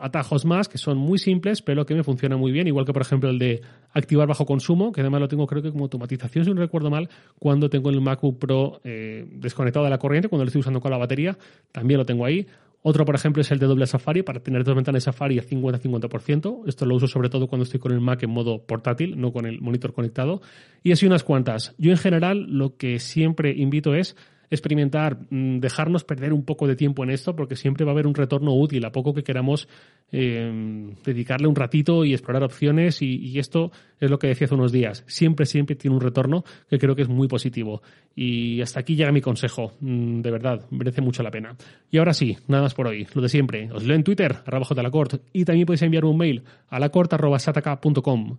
atajos 0.00 0.46
más, 0.46 0.68
que 0.68 0.78
son 0.78 0.96
muy 0.96 1.18
simples, 1.18 1.60
pero 1.60 1.84
que 1.84 1.94
me 1.94 2.02
funcionan 2.02 2.38
muy 2.38 2.50
bien, 2.50 2.66
igual 2.66 2.86
que 2.86 2.94
por 2.94 3.02
ejemplo 3.02 3.28
el 3.28 3.38
de 3.38 3.60
activar 3.92 4.26
bajo 4.26 4.46
consumo, 4.46 4.90
que 4.90 5.02
además 5.02 5.20
lo 5.20 5.28
tengo 5.28 5.46
creo 5.46 5.62
que 5.62 5.70
como 5.70 5.84
automatización, 5.84 6.46
si 6.46 6.50
no 6.50 6.60
recuerdo 6.60 6.88
mal, 6.88 7.10
cuando 7.38 7.68
tengo 7.68 7.90
el 7.90 8.00
MacBook 8.00 8.38
Pro 8.38 8.80
eh, 8.84 9.26
desconectado 9.32 9.84
de 9.84 9.90
la 9.90 9.98
corriente, 9.98 10.28
cuando 10.28 10.44
lo 10.44 10.48
estoy 10.48 10.60
usando 10.60 10.80
con 10.80 10.90
la 10.90 10.96
batería, 10.96 11.36
también 11.70 11.98
lo 11.98 12.06
tengo 12.06 12.24
ahí. 12.24 12.46
Otro, 12.82 13.04
por 13.04 13.14
ejemplo, 13.14 13.42
es 13.42 13.50
el 13.50 13.58
de 13.58 13.66
doble 13.66 13.86
Safari 13.86 14.22
para 14.22 14.40
tener 14.40 14.62
dos 14.62 14.74
ventanas 14.74 15.02
de 15.02 15.04
Safari 15.04 15.38
a 15.38 15.42
50-50%. 15.42 16.62
Esto 16.66 16.86
lo 16.86 16.94
uso 16.94 17.08
sobre 17.08 17.28
todo 17.28 17.48
cuando 17.48 17.64
estoy 17.64 17.80
con 17.80 17.92
el 17.92 18.00
Mac 18.00 18.22
en 18.22 18.30
modo 18.30 18.64
portátil, 18.64 19.20
no 19.20 19.32
con 19.32 19.46
el 19.46 19.60
monitor 19.60 19.92
conectado. 19.92 20.40
Y 20.82 20.92
así 20.92 21.06
unas 21.06 21.24
cuantas. 21.24 21.74
Yo 21.78 21.90
en 21.90 21.98
general 21.98 22.46
lo 22.48 22.76
que 22.76 23.00
siempre 23.00 23.50
invito 23.50 23.94
es 23.94 24.16
experimentar, 24.50 25.18
mm, 25.30 25.58
dejarnos 25.58 26.04
perder 26.04 26.32
un 26.32 26.44
poco 26.44 26.66
de 26.66 26.76
tiempo 26.76 27.04
en 27.04 27.10
esto, 27.10 27.36
porque 27.36 27.56
siempre 27.56 27.84
va 27.84 27.92
a 27.92 27.94
haber 27.94 28.06
un 28.06 28.14
retorno 28.14 28.54
útil, 28.54 28.84
a 28.84 28.92
poco 28.92 29.14
que 29.14 29.22
queramos 29.22 29.68
eh, 30.10 30.94
dedicarle 31.04 31.48
un 31.48 31.54
ratito 31.54 32.04
y 32.04 32.12
explorar 32.12 32.42
opciones, 32.42 33.02
y, 33.02 33.38
esto 33.38 33.70
es 34.00 34.10
lo 34.10 34.18
que 34.18 34.28
decía 34.28 34.46
hace 34.46 34.54
unos 34.54 34.72
días, 34.72 35.04
siempre, 35.06 35.46
siempre 35.46 35.76
tiene 35.76 35.94
un 35.94 36.00
retorno 36.00 36.44
que 36.68 36.78
creo 36.78 36.96
que 36.96 37.02
es 37.02 37.08
muy 37.08 37.28
positivo. 37.28 37.82
Y 38.14 38.60
hasta 38.62 38.80
aquí 38.80 38.96
llega 38.96 39.12
mi 39.12 39.20
consejo, 39.20 39.72
mm, 39.80 40.20
de 40.22 40.30
verdad, 40.30 40.66
merece 40.70 41.00
mucho 41.00 41.22
la 41.22 41.30
pena. 41.30 41.56
Y 41.90 41.98
ahora 41.98 42.14
sí, 42.14 42.36
nada 42.46 42.64
más 42.64 42.74
por 42.74 42.86
hoy, 42.86 43.06
lo 43.14 43.22
de 43.22 43.28
siempre, 43.28 43.70
os 43.72 43.84
leo 43.84 43.96
en 43.96 44.04
Twitter, 44.04 44.38
arroba 44.46 44.64
jlacort, 44.64 45.22
y 45.32 45.44
también 45.44 45.66
podéis 45.66 45.82
enviar 45.82 46.04
un 46.04 46.16
mail 46.16 46.42
a 46.68 46.78
lacort.sataka.com. 46.78 48.38